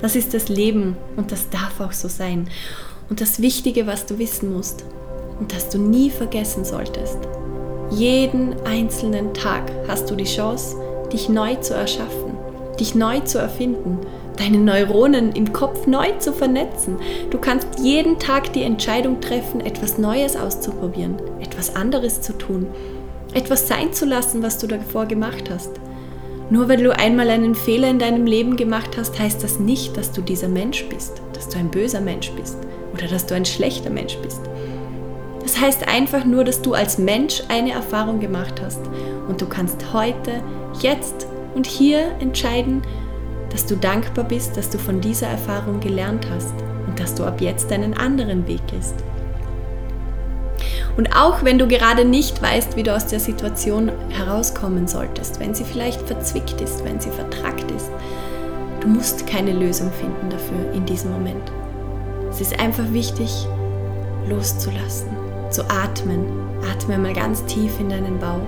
Das 0.01 0.15
ist 0.15 0.33
das 0.33 0.49
Leben 0.49 0.97
und 1.15 1.31
das 1.31 1.49
darf 1.51 1.79
auch 1.79 1.91
so 1.91 2.07
sein. 2.07 2.49
Und 3.07 3.21
das 3.21 3.39
Wichtige, 3.39 3.85
was 3.85 4.07
du 4.07 4.17
wissen 4.17 4.51
musst 4.51 4.83
und 5.39 5.53
das 5.53 5.69
du 5.69 5.77
nie 5.77 6.09
vergessen 6.09 6.65
solltest. 6.65 7.19
Jeden 7.91 8.59
einzelnen 8.65 9.31
Tag 9.35 9.71
hast 9.87 10.09
du 10.09 10.15
die 10.15 10.23
Chance, 10.23 10.75
dich 11.13 11.29
neu 11.29 11.55
zu 11.55 11.75
erschaffen, 11.75 12.35
dich 12.79 12.95
neu 12.95 13.19
zu 13.19 13.37
erfinden 13.37 13.99
deine 14.41 14.57
Neuronen 14.57 15.33
im 15.33 15.53
Kopf 15.53 15.85
neu 15.85 16.13
zu 16.17 16.33
vernetzen. 16.33 16.97
Du 17.29 17.37
kannst 17.37 17.67
jeden 17.79 18.17
Tag 18.17 18.51
die 18.53 18.63
Entscheidung 18.63 19.21
treffen, 19.21 19.61
etwas 19.61 19.99
Neues 19.99 20.35
auszuprobieren, 20.35 21.15
etwas 21.39 21.75
anderes 21.75 22.21
zu 22.21 22.33
tun, 22.33 22.65
etwas 23.35 23.67
sein 23.67 23.93
zu 23.93 24.05
lassen, 24.05 24.41
was 24.41 24.57
du 24.57 24.65
davor 24.65 25.05
gemacht 25.05 25.51
hast. 25.51 25.69
Nur 26.49 26.67
weil 26.67 26.81
du 26.81 26.97
einmal 26.97 27.29
einen 27.29 27.53
Fehler 27.53 27.89
in 27.89 27.99
deinem 27.99 28.25
Leben 28.25 28.57
gemacht 28.57 28.97
hast, 28.97 29.19
heißt 29.19 29.43
das 29.43 29.59
nicht, 29.59 29.95
dass 29.95 30.11
du 30.11 30.21
dieser 30.21 30.49
Mensch 30.49 30.85
bist, 30.89 31.21
dass 31.33 31.47
du 31.47 31.59
ein 31.59 31.69
böser 31.69 32.01
Mensch 32.01 32.31
bist 32.31 32.57
oder 32.93 33.07
dass 33.07 33.27
du 33.27 33.35
ein 33.35 33.45
schlechter 33.45 33.91
Mensch 33.91 34.17
bist. 34.17 34.41
Das 35.43 35.59
heißt 35.59 35.87
einfach 35.87 36.25
nur, 36.25 36.43
dass 36.43 36.63
du 36.63 36.73
als 36.73 36.97
Mensch 36.97 37.43
eine 37.47 37.73
Erfahrung 37.73 38.19
gemacht 38.19 38.59
hast 38.63 38.81
und 39.29 39.39
du 39.39 39.45
kannst 39.45 39.93
heute, 39.93 40.41
jetzt 40.81 41.27
und 41.53 41.67
hier 41.67 42.11
entscheiden, 42.19 42.81
dass 43.51 43.65
du 43.65 43.75
dankbar 43.75 44.25
bist, 44.25 44.57
dass 44.57 44.69
du 44.69 44.77
von 44.77 45.01
dieser 45.01 45.27
Erfahrung 45.27 45.79
gelernt 45.79 46.25
hast 46.33 46.53
und 46.87 46.99
dass 46.99 47.15
du 47.15 47.23
ab 47.23 47.41
jetzt 47.41 47.71
einen 47.71 47.93
anderen 47.93 48.47
Weg 48.47 48.65
gehst. 48.67 48.95
Und 50.97 51.15
auch 51.15 51.43
wenn 51.43 51.57
du 51.57 51.67
gerade 51.67 52.05
nicht 52.05 52.41
weißt, 52.41 52.75
wie 52.75 52.83
du 52.83 52.95
aus 52.95 53.07
der 53.07 53.19
Situation 53.19 53.91
herauskommen 54.09 54.87
solltest, 54.87 55.39
wenn 55.39 55.55
sie 55.55 55.63
vielleicht 55.63 56.01
verzwickt 56.01 56.59
ist, 56.61 56.83
wenn 56.83 56.99
sie 56.99 57.09
vertrackt 57.09 57.71
ist, 57.71 57.89
du 58.81 58.87
musst 58.87 59.25
keine 59.25 59.53
Lösung 59.53 59.91
finden 59.91 60.29
dafür 60.29 60.73
in 60.73 60.85
diesem 60.85 61.11
Moment. 61.11 61.51
Es 62.29 62.41
ist 62.41 62.59
einfach 62.59 62.91
wichtig, 62.91 63.47
loszulassen, 64.27 65.09
zu 65.49 65.63
atmen. 65.69 66.25
Atme 66.71 66.97
mal 66.97 67.13
ganz 67.13 67.43
tief 67.45 67.79
in 67.79 67.89
deinen 67.89 68.19
Bauch. 68.19 68.39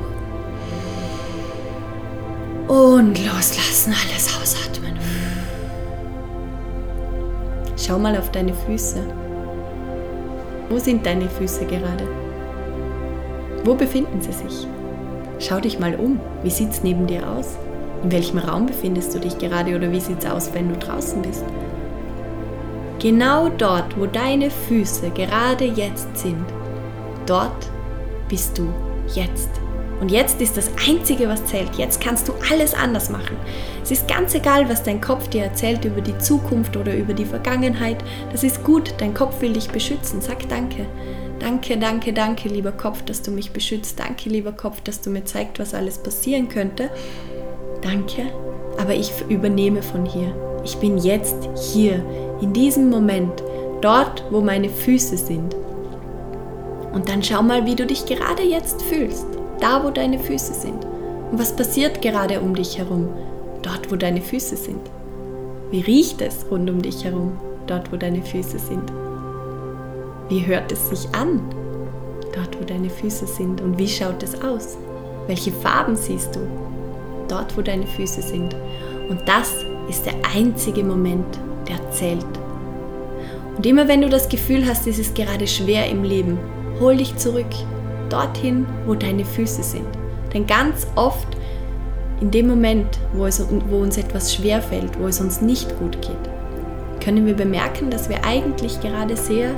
Und 2.68 3.18
loslassen, 3.26 3.94
alles 3.94 4.30
ausatmen. 4.40 4.83
Schau 7.86 8.00
mal 8.00 8.16
auf 8.16 8.32
deine 8.32 8.54
Füße. 8.54 9.04
Wo 10.70 10.78
sind 10.78 11.06
deine 11.06 11.28
Füße 11.28 11.66
gerade? 11.66 12.08
Wo 13.66 13.76
befinden 13.76 14.22
sie 14.22 14.32
sich? 14.32 14.68
Schau 15.40 15.60
dich 15.60 15.80
mal 15.80 15.96
um. 15.96 16.18
Wie 16.44 16.50
sieht 16.50 16.72
es 16.72 16.82
neben 16.82 17.08
dir 17.08 17.28
aus? 17.30 17.58
In 18.02 18.12
welchem 18.14 18.38
Raum 18.38 18.68
befindest 18.68 19.14
du 19.14 19.20
dich 19.20 19.38
gerade 19.38 19.76
oder 19.76 19.92
wie 19.92 20.00
sieht 20.00 20.20
es 20.24 20.32
aus, 20.32 20.54
wenn 20.54 20.70
du 20.70 20.78
draußen 20.78 21.22
bist? 21.22 21.44
Genau 23.00 23.50
dort, 23.50 24.00
wo 24.00 24.06
deine 24.06 24.50
Füße 24.50 25.10
gerade 25.10 25.66
jetzt 25.66 26.18
sind, 26.18 26.46
dort 27.26 27.70
bist 28.30 28.58
du 28.58 28.70
jetzt. 29.14 29.50
Und 30.04 30.12
jetzt 30.12 30.42
ist 30.42 30.58
das 30.58 30.70
Einzige, 30.86 31.30
was 31.30 31.46
zählt. 31.46 31.76
Jetzt 31.78 32.02
kannst 32.02 32.28
du 32.28 32.34
alles 32.52 32.74
anders 32.74 33.10
machen. 33.10 33.38
Es 33.82 33.90
ist 33.90 34.06
ganz 34.06 34.36
egal, 34.36 34.68
was 34.68 34.84
dein 34.84 35.00
Kopf 35.00 35.30
dir 35.30 35.44
erzählt 35.44 35.86
über 35.86 36.02
die 36.02 36.18
Zukunft 36.18 36.76
oder 36.76 36.94
über 36.94 37.14
die 37.14 37.24
Vergangenheit. 37.24 38.04
Das 38.30 38.44
ist 38.44 38.66
gut, 38.66 38.96
dein 38.98 39.14
Kopf 39.14 39.40
will 39.40 39.54
dich 39.54 39.70
beschützen. 39.70 40.20
Sag 40.20 40.50
danke. 40.50 40.88
Danke, 41.40 41.78
danke, 41.78 42.12
danke, 42.12 42.50
lieber 42.50 42.74
Kopf, 42.74 43.02
dass 43.04 43.22
du 43.22 43.32
mich 43.32 43.52
beschützt. 43.52 43.98
Danke, 43.98 44.28
lieber 44.28 44.52
Kopf, 44.52 44.82
dass 44.82 45.00
du 45.00 45.10
mir 45.10 45.24
zeigst, 45.24 45.58
was 45.58 45.74
alles 45.74 46.00
passieren 46.00 46.50
könnte. 46.50 46.90
Danke, 47.82 48.24
aber 48.78 48.96
ich 48.96 49.10
übernehme 49.30 49.82
von 49.82 50.06
hier. 50.06 50.36
Ich 50.66 50.76
bin 50.80 50.98
jetzt 50.98 51.48
hier, 51.56 52.06
in 52.42 52.52
diesem 52.52 52.90
Moment, 52.90 53.42
dort, 53.80 54.26
wo 54.32 54.42
meine 54.42 54.68
Füße 54.68 55.16
sind. 55.16 55.56
Und 56.92 57.08
dann 57.08 57.24
schau 57.24 57.42
mal, 57.42 57.66
wie 57.66 57.76
du 57.76 57.86
dich 57.86 58.06
gerade 58.06 58.44
jetzt 58.44 58.82
fühlst, 58.82 59.33
da, 59.64 59.82
wo 59.82 59.90
deine 59.90 60.20
Füße 60.20 60.54
sind. 60.54 60.86
Und 61.32 61.40
was 61.40 61.56
passiert 61.56 62.02
gerade 62.02 62.42
um 62.42 62.54
dich 62.54 62.78
herum, 62.78 63.08
dort, 63.62 63.90
wo 63.90 63.96
deine 63.96 64.22
Füße 64.22 64.58
sind. 64.58 64.82
Wie 65.72 65.80
riecht 65.80 66.22
es 66.22 66.46
rund 66.52 66.70
um 66.70 66.82
dich 66.82 67.06
herum, 67.06 67.40
dort, 67.66 67.92
wo 67.92 67.96
deine 67.96 68.22
Füße 68.22 68.60
sind? 68.60 68.92
Wie 70.28 70.46
hört 70.46 70.70
es 70.72 70.90
sich 70.90 71.08
an, 71.16 71.42
dort 72.36 72.60
wo 72.60 72.66
deine 72.66 72.90
Füße 72.90 73.26
sind? 73.26 73.62
Und 73.62 73.78
wie 73.78 73.88
schaut 73.88 74.22
es 74.22 74.36
aus? 74.42 74.78
Welche 75.28 75.54
Farben 75.54 75.96
siehst 75.96 76.36
du, 76.36 76.42
dort 77.30 77.56
wo 77.58 77.62
deine 77.62 77.88
Füße 77.88 78.22
sind? 78.22 78.54
Und 79.10 79.22
das 79.26 79.54
ist 79.88 80.06
der 80.06 80.16
einzige 80.36 80.84
Moment, 80.84 81.40
der 81.70 81.90
zählt. 81.92 82.26
Und 83.56 83.66
immer 83.66 83.88
wenn 83.88 84.02
du 84.02 84.10
das 84.10 84.28
Gefühl 84.28 84.68
hast, 84.68 84.88
es 84.88 85.00
ist 85.00 85.16
gerade 85.16 85.48
schwer 85.48 85.88
im 85.88 86.04
Leben, 86.04 86.38
hol 86.82 86.98
dich 86.98 87.16
zurück, 87.16 87.46
dorthin, 88.14 88.66
wo 88.86 88.94
deine 88.94 89.26
Füße 89.26 89.64
sind. 89.64 89.88
Denn 90.34 90.48
ganz 90.48 90.88
oft 90.96 91.28
in 92.22 92.32
dem 92.32 92.48
Moment, 92.48 93.00
wo, 93.14 93.26
es, 93.26 93.46
wo 93.70 93.78
uns 93.78 93.98
etwas 93.98 94.34
schwer 94.34 94.62
fällt, 94.62 95.00
wo 95.00 95.08
es 95.08 95.20
uns 95.20 95.42
nicht 95.42 95.78
gut 95.80 96.02
geht, 96.02 97.04
können 97.04 97.26
wir 97.26 97.34
bemerken, 97.34 97.90
dass 97.90 98.08
wir 98.10 98.24
eigentlich 98.24 98.80
gerade 98.80 99.18
sehr 99.18 99.50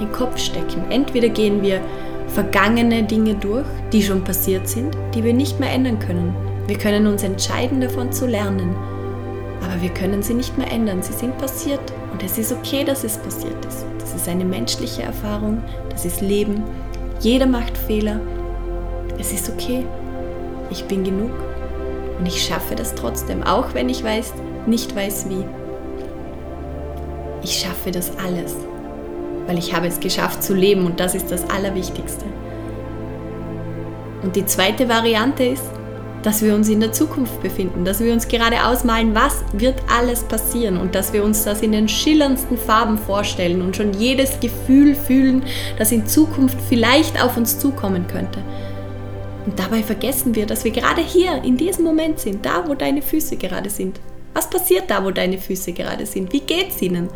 den 0.00 0.12
Kopf 0.12 0.38
stecken. 0.38 0.84
Entweder 0.90 1.28
gehen 1.28 1.62
wir 1.62 1.80
vergangene 2.28 3.02
Dinge 3.02 3.34
durch, 3.34 3.66
die 3.92 4.02
schon 4.02 4.22
passiert 4.24 4.68
sind, 4.68 4.96
die 5.14 5.24
wir 5.24 5.34
nicht 5.34 5.58
mehr 5.58 5.70
ändern 5.70 5.98
können. 5.98 6.34
Wir 6.66 6.78
können 6.78 7.06
uns 7.06 7.22
entscheiden, 7.22 7.80
davon 7.80 8.12
zu 8.12 8.26
lernen. 8.26 8.74
Aber 9.62 9.80
wir 9.80 9.90
können 9.90 10.22
sie 10.22 10.34
nicht 10.34 10.56
mehr 10.56 10.70
ändern. 10.70 11.02
Sie 11.02 11.12
sind 11.12 11.36
passiert 11.38 11.80
und 12.12 12.22
es 12.22 12.38
ist 12.38 12.52
okay, 12.52 12.84
dass 12.84 13.04
es 13.04 13.18
passiert 13.18 13.64
ist. 13.66 13.84
Das 13.98 14.14
ist 14.14 14.28
eine 14.28 14.44
menschliche 14.44 15.02
Erfahrung, 15.02 15.62
das 15.90 16.04
ist 16.04 16.20
Leben. 16.20 16.62
Jeder 17.22 17.46
macht 17.46 17.76
Fehler. 17.76 18.20
Es 19.18 19.32
ist 19.32 19.48
okay. 19.50 19.84
Ich 20.70 20.84
bin 20.84 21.02
genug 21.02 21.32
und 22.18 22.26
ich 22.26 22.44
schaffe 22.44 22.74
das 22.74 22.94
trotzdem, 22.94 23.42
auch 23.42 23.74
wenn 23.74 23.88
ich 23.88 24.04
weiß, 24.04 24.34
nicht 24.66 24.94
weiß 24.94 25.26
wie. 25.30 25.44
Ich 27.42 27.58
schaffe 27.58 27.90
das 27.90 28.12
alles 28.18 28.54
weil 29.46 29.58
ich 29.58 29.74
habe 29.74 29.86
es 29.86 30.00
geschafft 30.00 30.42
zu 30.42 30.54
leben 30.54 30.86
und 30.86 31.00
das 31.00 31.14
ist 31.14 31.30
das 31.30 31.48
Allerwichtigste. 31.50 32.24
Und 34.22 34.36
die 34.36 34.46
zweite 34.46 34.88
Variante 34.88 35.44
ist, 35.44 35.64
dass 36.22 36.42
wir 36.42 36.54
uns 36.54 36.68
in 36.68 36.80
der 36.80 36.92
Zukunft 36.92 37.42
befinden, 37.42 37.84
dass 37.84 38.00
wir 38.00 38.12
uns 38.12 38.28
gerade 38.28 38.64
ausmalen, 38.64 39.14
was 39.14 39.42
wird 39.52 39.76
alles 39.92 40.22
passieren 40.22 40.76
und 40.76 40.94
dass 40.94 41.12
wir 41.12 41.24
uns 41.24 41.44
das 41.44 41.62
in 41.62 41.72
den 41.72 41.88
schillerndsten 41.88 42.56
Farben 42.56 42.96
vorstellen 42.96 43.60
und 43.62 43.76
schon 43.76 43.92
jedes 43.94 44.38
Gefühl 44.40 44.94
fühlen, 44.94 45.42
das 45.78 45.92
in 45.92 46.06
Zukunft 46.06 46.58
vielleicht 46.68 47.22
auf 47.22 47.36
uns 47.36 47.58
zukommen 47.58 48.06
könnte. 48.06 48.40
Und 49.44 49.58
dabei 49.58 49.82
vergessen 49.82 50.36
wir, 50.36 50.46
dass 50.46 50.64
wir 50.64 50.70
gerade 50.70 51.02
hier 51.02 51.42
in 51.42 51.56
diesem 51.56 51.84
Moment 51.84 52.20
sind, 52.20 52.46
da 52.46 52.68
wo 52.68 52.74
deine 52.74 53.02
Füße 53.02 53.36
gerade 53.36 53.70
sind. 53.70 53.98
Was 54.34 54.48
passiert 54.48 54.84
da, 54.88 55.04
wo 55.04 55.10
deine 55.10 55.38
Füße 55.38 55.72
gerade 55.72 56.06
sind? 56.06 56.32
Wie 56.32 56.40
geht's 56.40 56.80
ihnen? 56.80 57.08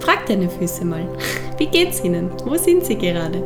Frag 0.00 0.26
deine 0.26 0.50
Füße 0.50 0.84
mal, 0.84 1.06
wie 1.58 1.66
geht's 1.66 2.02
ihnen? 2.02 2.30
Wo 2.44 2.56
sind 2.56 2.84
sie 2.84 2.96
gerade? 2.96 3.42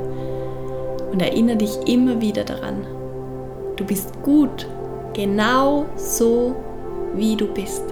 Und 1.13 1.21
erinnere 1.21 1.57
dich 1.57 1.77
immer 1.87 2.21
wieder 2.21 2.45
daran. 2.45 2.98
Du 3.79 3.85
bist 3.85 4.13
gut, 4.25 4.67
genau 5.15 5.87
so, 5.95 6.57
wie 7.15 7.37
du 7.37 7.47
bist. 7.47 7.85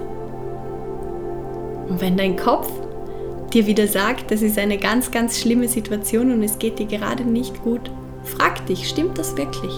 Und 1.87 2.01
wenn 2.01 2.17
dein 2.17 2.35
Kopf 2.35 2.69
dir 3.53 3.65
wieder 3.67 3.87
sagt, 3.87 4.29
das 4.29 4.41
ist 4.41 4.57
eine 4.57 4.77
ganz, 4.77 5.11
ganz 5.11 5.39
schlimme 5.39 5.69
Situation 5.69 6.33
und 6.33 6.43
es 6.43 6.59
geht 6.59 6.77
dir 6.77 6.87
gerade 6.87 7.23
nicht 7.23 7.63
gut, 7.63 7.89
frag 8.23 8.65
dich, 8.65 8.89
stimmt 8.89 9.17
das 9.17 9.37
wirklich? 9.37 9.71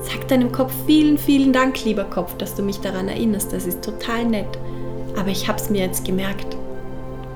Sag 0.00 0.26
deinem 0.28 0.50
Kopf 0.50 0.72
vielen, 0.86 1.18
vielen 1.18 1.52
Dank, 1.52 1.84
lieber 1.84 2.04
Kopf, 2.04 2.34
dass 2.38 2.54
du 2.54 2.62
mich 2.62 2.80
daran 2.80 3.08
erinnerst. 3.08 3.52
Das 3.52 3.66
ist 3.66 3.84
total 3.84 4.24
nett. 4.24 4.58
Aber 5.18 5.28
ich 5.28 5.46
habe 5.46 5.58
es 5.58 5.68
mir 5.68 5.82
jetzt 5.82 6.06
gemerkt. 6.06 6.56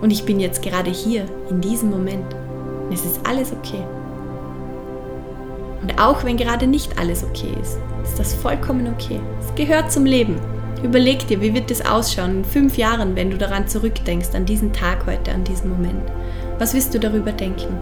Und 0.01 0.11
ich 0.11 0.25
bin 0.25 0.40
jetzt 0.40 0.62
gerade 0.62 0.90
hier, 0.90 1.27
in 1.51 1.61
diesem 1.61 1.90
Moment. 1.90 2.25
es 2.90 3.05
ist 3.05 3.20
alles 3.27 3.53
okay. 3.53 3.85
Und 5.83 5.99
auch 6.01 6.25
wenn 6.25 6.37
gerade 6.37 6.66
nicht 6.66 6.99
alles 6.99 7.25
okay 7.25 7.55
ist, 7.61 7.79
ist 8.03 8.19
das 8.19 8.35
vollkommen 8.35 8.88
okay. 8.88 9.21
Es 9.40 9.55
gehört 9.55 9.90
zum 9.90 10.05
Leben. 10.05 10.37
Überleg 10.83 11.27
dir, 11.27 11.40
wie 11.40 11.55
wird 11.55 11.71
es 11.71 11.85
ausschauen 11.85 12.38
in 12.38 12.45
fünf 12.45 12.79
Jahren, 12.79 13.14
wenn 13.16 13.31
du 13.31 13.37
daran 13.37 13.69
zurückdenkst, 13.69 14.35
an 14.35 14.47
diesen 14.47 14.73
Tag 14.73 15.07
heute, 15.07 15.33
an 15.33 15.45
diesen 15.45 15.71
Moment. 15.71 16.03
Was 16.59 16.75
wirst 16.75 16.95
du 16.95 16.99
darüber 16.99 17.33
denken? 17.33 17.79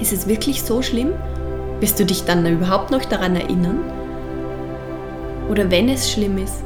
Ist 0.00 0.12
es 0.12 0.26
wirklich 0.26 0.62
so 0.62 0.82
schlimm? 0.82 1.12
Wirst 1.80 2.00
du 2.00 2.04
dich 2.04 2.24
dann 2.24 2.46
überhaupt 2.46 2.90
noch 2.90 3.04
daran 3.04 3.36
erinnern? 3.36 3.80
Oder 5.48 5.70
wenn 5.70 5.88
es 5.88 6.10
schlimm 6.10 6.38
ist, 6.38 6.62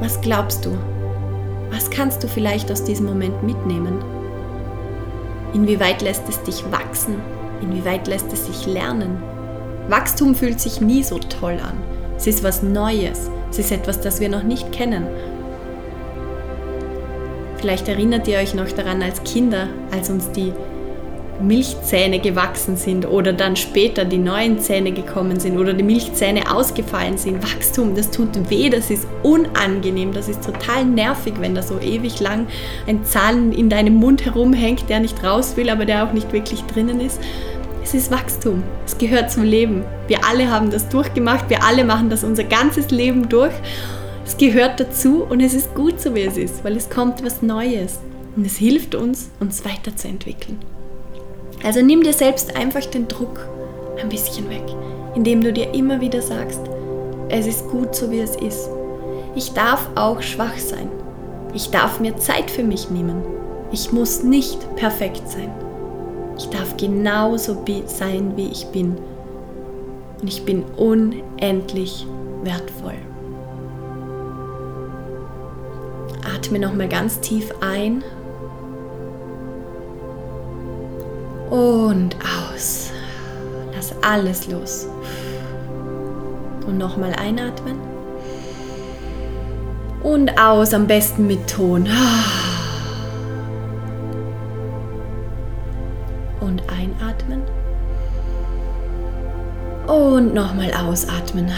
was 0.00 0.20
glaubst 0.20 0.66
du? 0.66 0.76
Was 1.70 1.88
kannst 1.88 2.22
du 2.22 2.28
vielleicht 2.28 2.70
aus 2.70 2.84
diesem 2.84 3.06
Moment 3.06 3.42
mitnehmen? 3.42 4.04
Inwieweit 5.54 6.02
lässt 6.02 6.28
es 6.28 6.42
dich 6.42 6.62
wachsen? 6.70 7.16
Inwieweit 7.62 8.08
lässt 8.08 8.32
es 8.32 8.46
sich 8.46 8.66
lernen? 8.66 9.22
Wachstum 9.88 10.34
fühlt 10.34 10.60
sich 10.60 10.80
nie 10.80 11.02
so 11.02 11.18
toll 11.18 11.58
an. 11.62 11.78
Es 12.16 12.26
ist 12.26 12.44
was 12.44 12.62
Neues. 12.62 13.30
Es 13.50 13.58
ist 13.58 13.72
etwas, 13.72 14.00
das 14.00 14.20
wir 14.20 14.28
noch 14.28 14.42
nicht 14.42 14.72
kennen. 14.72 15.06
Vielleicht 17.56 17.88
erinnert 17.88 18.26
ihr 18.26 18.38
euch 18.38 18.54
noch 18.54 18.70
daran 18.72 19.02
als 19.02 19.22
Kinder, 19.22 19.68
als 19.92 20.10
uns 20.10 20.30
die 20.32 20.52
Milchzähne 21.40 22.20
gewachsen 22.20 22.76
sind 22.76 23.06
oder 23.06 23.32
dann 23.32 23.56
später 23.56 24.04
die 24.04 24.18
neuen 24.18 24.58
Zähne 24.58 24.92
gekommen 24.92 25.40
sind 25.40 25.58
oder 25.58 25.72
die 25.72 25.82
Milchzähne 25.82 26.54
ausgefallen 26.54 27.18
sind. 27.18 27.42
Wachstum, 27.42 27.94
das 27.94 28.10
tut 28.10 28.50
weh, 28.50 28.70
das 28.70 28.90
ist 28.90 29.06
unangenehm, 29.22 30.12
das 30.12 30.28
ist 30.28 30.44
total 30.44 30.84
nervig, 30.84 31.34
wenn 31.40 31.54
da 31.54 31.62
so 31.62 31.78
ewig 31.80 32.20
lang 32.20 32.46
ein 32.86 33.04
Zahn 33.04 33.52
in 33.52 33.68
deinem 33.68 33.94
Mund 33.94 34.24
herumhängt, 34.24 34.88
der 34.88 35.00
nicht 35.00 35.22
raus 35.24 35.56
will, 35.56 35.70
aber 35.70 35.84
der 35.84 36.04
auch 36.04 36.12
nicht 36.12 36.32
wirklich 36.32 36.62
drinnen 36.64 37.00
ist. 37.00 37.20
Ist 37.94 38.10
Wachstum, 38.10 38.62
es 38.86 38.96
gehört 38.96 39.30
zum 39.30 39.42
Leben. 39.42 39.84
Wir 40.08 40.24
alle 40.24 40.50
haben 40.50 40.70
das 40.70 40.88
durchgemacht, 40.88 41.50
wir 41.50 41.62
alle 41.62 41.84
machen 41.84 42.08
das 42.08 42.24
unser 42.24 42.42
ganzes 42.42 42.90
Leben 42.90 43.28
durch. 43.28 43.52
Es 44.24 44.38
gehört 44.38 44.80
dazu 44.80 45.24
und 45.24 45.40
es 45.40 45.52
ist 45.52 45.74
gut 45.74 46.00
so, 46.00 46.14
wie 46.14 46.22
es 46.22 46.38
ist, 46.38 46.64
weil 46.64 46.74
es 46.74 46.88
kommt 46.88 47.22
was 47.22 47.42
Neues 47.42 48.00
und 48.34 48.46
es 48.46 48.56
hilft 48.56 48.94
uns, 48.94 49.30
uns 49.40 49.66
weiterzuentwickeln. 49.66 50.58
Also 51.62 51.82
nimm 51.82 52.02
dir 52.02 52.14
selbst 52.14 52.56
einfach 52.56 52.86
den 52.86 53.08
Druck 53.08 53.46
ein 54.00 54.08
bisschen 54.08 54.48
weg, 54.48 54.64
indem 55.14 55.42
du 55.42 55.52
dir 55.52 55.74
immer 55.74 56.00
wieder 56.00 56.22
sagst, 56.22 56.62
es 57.28 57.46
ist 57.46 57.68
gut 57.68 57.94
so 57.94 58.10
wie 58.10 58.20
es 58.20 58.36
ist. 58.36 58.70
Ich 59.34 59.52
darf 59.52 59.86
auch 59.96 60.22
schwach 60.22 60.56
sein. 60.56 60.88
Ich 61.52 61.70
darf 61.70 62.00
mir 62.00 62.16
Zeit 62.16 62.50
für 62.50 62.64
mich 62.64 62.88
nehmen. 62.88 63.22
Ich 63.70 63.92
muss 63.92 64.22
nicht 64.22 64.76
perfekt 64.76 65.28
sein. 65.28 65.52
Ich 66.38 66.48
darf 66.50 66.76
genauso 66.76 67.64
sein, 67.86 68.36
wie 68.36 68.48
ich 68.48 68.66
bin. 68.66 68.96
Und 70.20 70.28
ich 70.28 70.44
bin 70.44 70.64
unendlich 70.76 72.06
wertvoll. 72.42 72.94
Atme 76.34 76.58
nochmal 76.58 76.88
ganz 76.88 77.20
tief 77.20 77.52
ein 77.60 78.02
Und 81.52 82.16
aus. 82.24 82.90
Lass 83.74 83.94
alles 84.00 84.48
los. 84.48 84.86
Und 86.66 86.78
nochmal 86.78 87.12
einatmen. 87.12 87.76
Und 90.02 90.40
aus, 90.40 90.72
am 90.72 90.86
besten 90.86 91.26
mit 91.26 91.50
Ton. 91.50 91.86
Und 99.92 100.32
nochmal 100.32 100.72
ausatmen. 100.72 101.52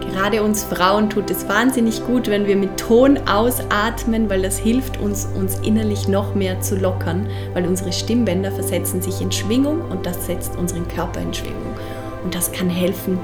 Gerade 0.00 0.42
uns 0.42 0.64
Frauen 0.64 1.10
tut 1.10 1.30
es 1.30 1.46
wahnsinnig 1.46 2.02
gut, 2.06 2.28
wenn 2.28 2.46
wir 2.46 2.56
mit 2.56 2.78
Ton 2.78 3.18
ausatmen, 3.28 4.30
weil 4.30 4.40
das 4.40 4.56
hilft 4.56 4.98
uns, 4.98 5.28
uns 5.36 5.56
innerlich 5.56 6.08
noch 6.08 6.34
mehr 6.34 6.62
zu 6.62 6.76
lockern, 6.76 7.28
weil 7.52 7.66
unsere 7.66 7.92
Stimmbänder 7.92 8.52
versetzen 8.52 9.02
sich 9.02 9.20
in 9.20 9.30
Schwingung 9.30 9.82
und 9.90 10.06
das 10.06 10.24
setzt 10.24 10.56
unseren 10.56 10.88
Körper 10.88 11.20
in 11.20 11.34
Schwingung. 11.34 11.74
Und 12.22 12.34
das 12.34 12.50
kann 12.50 12.70
helfen, 12.70 13.18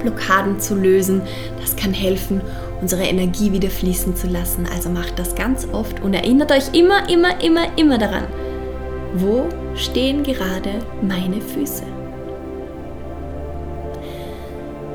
Blockaden 0.00 0.58
zu 0.58 0.74
lösen. 0.74 1.20
Das 1.60 1.76
kann 1.76 1.92
helfen, 1.92 2.40
unsere 2.80 3.02
Energie 3.02 3.52
wieder 3.52 3.68
fließen 3.68 4.16
zu 4.16 4.26
lassen. 4.26 4.66
Also 4.74 4.88
macht 4.88 5.18
das 5.18 5.34
ganz 5.34 5.68
oft 5.70 6.02
und 6.02 6.14
erinnert 6.14 6.50
euch 6.50 6.72
immer, 6.72 7.10
immer, 7.10 7.42
immer, 7.42 7.66
immer 7.76 7.98
daran, 7.98 8.24
wo 9.20 9.48
stehen 9.74 10.22
gerade 10.22 10.70
meine 11.02 11.40
Füße? 11.40 11.84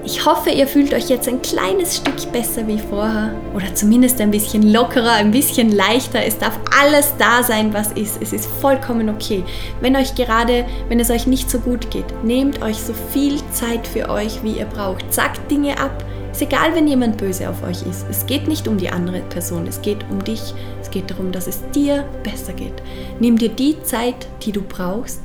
Ich 0.03 0.25
hoffe, 0.25 0.49
ihr 0.49 0.65
fühlt 0.65 0.93
euch 0.95 1.09
jetzt 1.09 1.27
ein 1.27 1.43
kleines 1.43 1.97
Stück 1.97 2.31
besser 2.31 2.67
wie 2.67 2.79
vorher 2.79 3.35
oder 3.55 3.73
zumindest 3.75 4.19
ein 4.19 4.31
bisschen 4.31 4.73
lockerer, 4.73 5.13
ein 5.13 5.29
bisschen 5.29 5.71
leichter. 5.71 6.25
Es 6.25 6.39
darf 6.39 6.59
alles 6.81 7.13
da 7.19 7.43
sein, 7.43 7.71
was 7.71 7.91
ist. 7.91 8.19
Es 8.19 8.33
ist 8.33 8.47
vollkommen 8.59 9.09
okay. 9.09 9.43
Wenn 9.79 9.95
euch 9.95 10.15
gerade, 10.15 10.65
wenn 10.89 10.99
es 10.99 11.11
euch 11.11 11.27
nicht 11.27 11.51
so 11.51 11.59
gut 11.59 11.91
geht, 11.91 12.23
nehmt 12.23 12.63
euch 12.63 12.77
so 12.77 12.93
viel 13.13 13.37
Zeit 13.51 13.85
für 13.85 14.09
euch, 14.09 14.43
wie 14.43 14.53
ihr 14.53 14.65
braucht. 14.65 15.13
Sagt 15.13 15.51
Dinge 15.51 15.79
ab. 15.79 16.03
Ist 16.31 16.41
egal, 16.41 16.73
wenn 16.75 16.87
jemand 16.87 17.17
böse 17.17 17.49
auf 17.49 17.63
euch 17.63 17.85
ist. 17.85 18.05
Es 18.09 18.25
geht 18.25 18.47
nicht 18.47 18.67
um 18.67 18.77
die 18.77 18.89
andere 18.89 19.19
Person, 19.19 19.67
es 19.67 19.81
geht 19.81 20.05
um 20.09 20.23
dich. 20.23 20.53
Es 20.81 20.89
geht 20.89 21.11
darum, 21.11 21.31
dass 21.31 21.47
es 21.47 21.59
dir 21.71 22.05
besser 22.23 22.53
geht. 22.53 22.81
Nimm 23.19 23.37
dir 23.37 23.49
die 23.49 23.81
Zeit, 23.83 24.27
die 24.43 24.51
du 24.51 24.61
brauchst 24.61 25.21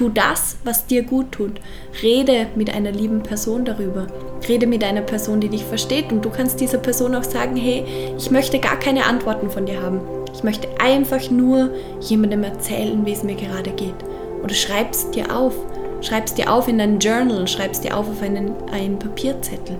Tu 0.00 0.08
das, 0.08 0.56
was 0.64 0.86
dir 0.86 1.02
gut 1.02 1.30
tut. 1.32 1.60
Rede 2.02 2.46
mit 2.54 2.72
einer 2.72 2.90
lieben 2.90 3.22
Person 3.22 3.66
darüber. 3.66 4.06
Rede 4.48 4.66
mit 4.66 4.82
einer 4.82 5.02
Person, 5.02 5.40
die 5.40 5.50
dich 5.50 5.62
versteht. 5.62 6.10
Und 6.10 6.24
du 6.24 6.30
kannst 6.30 6.58
dieser 6.58 6.78
Person 6.78 7.14
auch 7.14 7.22
sagen, 7.22 7.54
hey, 7.54 7.84
ich 8.16 8.30
möchte 8.30 8.60
gar 8.60 8.78
keine 8.78 9.04
Antworten 9.04 9.50
von 9.50 9.66
dir 9.66 9.82
haben. 9.82 10.00
Ich 10.32 10.42
möchte 10.42 10.68
einfach 10.80 11.30
nur 11.30 11.70
jemandem 12.00 12.44
erzählen, 12.44 13.04
wie 13.04 13.12
es 13.12 13.24
mir 13.24 13.34
gerade 13.34 13.72
geht. 13.72 13.94
Oder 14.42 14.54
schreib 14.54 14.92
es 14.92 15.10
dir 15.10 15.36
auf. 15.36 15.54
Schreib 16.00 16.24
es 16.24 16.34
dir 16.34 16.50
auf 16.50 16.66
in 16.66 16.78
dein 16.78 16.98
Journal, 16.98 17.46
schreib 17.46 17.72
es 17.72 17.82
dir 17.82 17.94
auf 17.94 18.08
auf 18.08 18.22
einen, 18.22 18.54
einen 18.72 18.98
Papierzettel. 18.98 19.76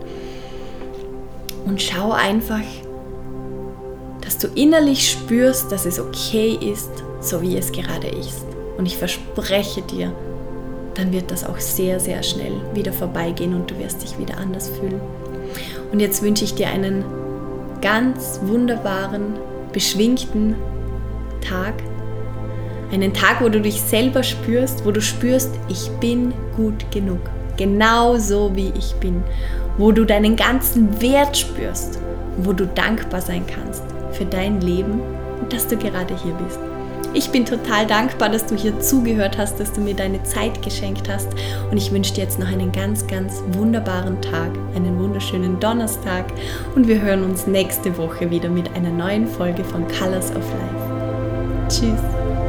Und 1.66 1.80
schau 1.80 2.12
einfach, 2.12 2.60
dass 4.22 4.38
du 4.38 4.48
innerlich 4.54 5.10
spürst, 5.10 5.70
dass 5.72 5.86
es 5.86 5.98
okay 6.00 6.58
ist, 6.60 6.90
so 7.20 7.42
wie 7.42 7.56
es 7.56 7.72
gerade 7.72 8.08
ist. 8.08 8.44
Und 8.78 8.86
ich 8.86 8.96
verspreche 8.96 9.82
dir, 9.82 10.12
dann 10.94 11.12
wird 11.12 11.30
das 11.30 11.44
auch 11.44 11.58
sehr, 11.58 12.00
sehr 12.00 12.22
schnell 12.22 12.52
wieder 12.74 12.92
vorbeigehen 12.92 13.54
und 13.54 13.70
du 13.70 13.78
wirst 13.78 14.02
dich 14.02 14.18
wieder 14.18 14.38
anders 14.38 14.68
fühlen. 14.68 15.00
Und 15.92 16.00
jetzt 16.00 16.22
wünsche 16.22 16.44
ich 16.44 16.54
dir 16.54 16.68
einen 16.68 17.04
ganz 17.80 18.40
wunderbaren, 18.44 19.34
beschwingten 19.72 20.54
Tag. 21.40 21.74
Einen 22.92 23.14
Tag, 23.14 23.40
wo 23.40 23.48
du 23.48 23.60
dich 23.60 23.80
selber 23.80 24.22
spürst, 24.22 24.84
wo 24.84 24.90
du 24.90 25.00
spürst, 25.00 25.50
ich 25.68 25.88
bin 26.00 26.34
gut 26.56 26.90
genug. 26.90 27.20
Genau 27.56 28.16
so 28.16 28.54
wie 28.54 28.72
ich 28.76 28.94
bin. 28.94 29.22
Wo 29.80 29.92
du 29.92 30.04
deinen 30.04 30.36
ganzen 30.36 31.00
Wert 31.00 31.38
spürst. 31.38 31.98
Wo 32.36 32.52
du 32.52 32.66
dankbar 32.66 33.22
sein 33.22 33.46
kannst 33.46 33.82
für 34.12 34.26
dein 34.26 34.60
Leben 34.60 35.00
und 35.40 35.50
dass 35.54 35.68
du 35.68 35.76
gerade 35.78 36.14
hier 36.22 36.34
bist. 36.34 36.58
Ich 37.14 37.30
bin 37.30 37.46
total 37.46 37.86
dankbar, 37.86 38.28
dass 38.28 38.44
du 38.44 38.56
hier 38.56 38.78
zugehört 38.80 39.38
hast, 39.38 39.58
dass 39.58 39.72
du 39.72 39.80
mir 39.80 39.94
deine 39.94 40.22
Zeit 40.22 40.60
geschenkt 40.60 41.08
hast 41.08 41.28
und 41.70 41.78
ich 41.78 41.90
wünsche 41.92 42.12
dir 42.12 42.24
jetzt 42.24 42.38
noch 42.38 42.48
einen 42.48 42.72
ganz, 42.72 43.06
ganz 43.06 43.42
wunderbaren 43.52 44.20
Tag, 44.20 44.50
einen 44.76 44.98
wunderschönen 44.98 45.58
Donnerstag 45.58 46.26
und 46.76 46.86
wir 46.86 47.00
hören 47.00 47.24
uns 47.24 47.46
nächste 47.46 47.96
Woche 47.96 48.30
wieder 48.30 48.50
mit 48.50 48.76
einer 48.76 48.90
neuen 48.90 49.26
Folge 49.26 49.64
von 49.64 49.86
Colors 49.88 50.30
of 50.36 50.44
Life. 50.52 51.68
Tschüss. 51.68 52.39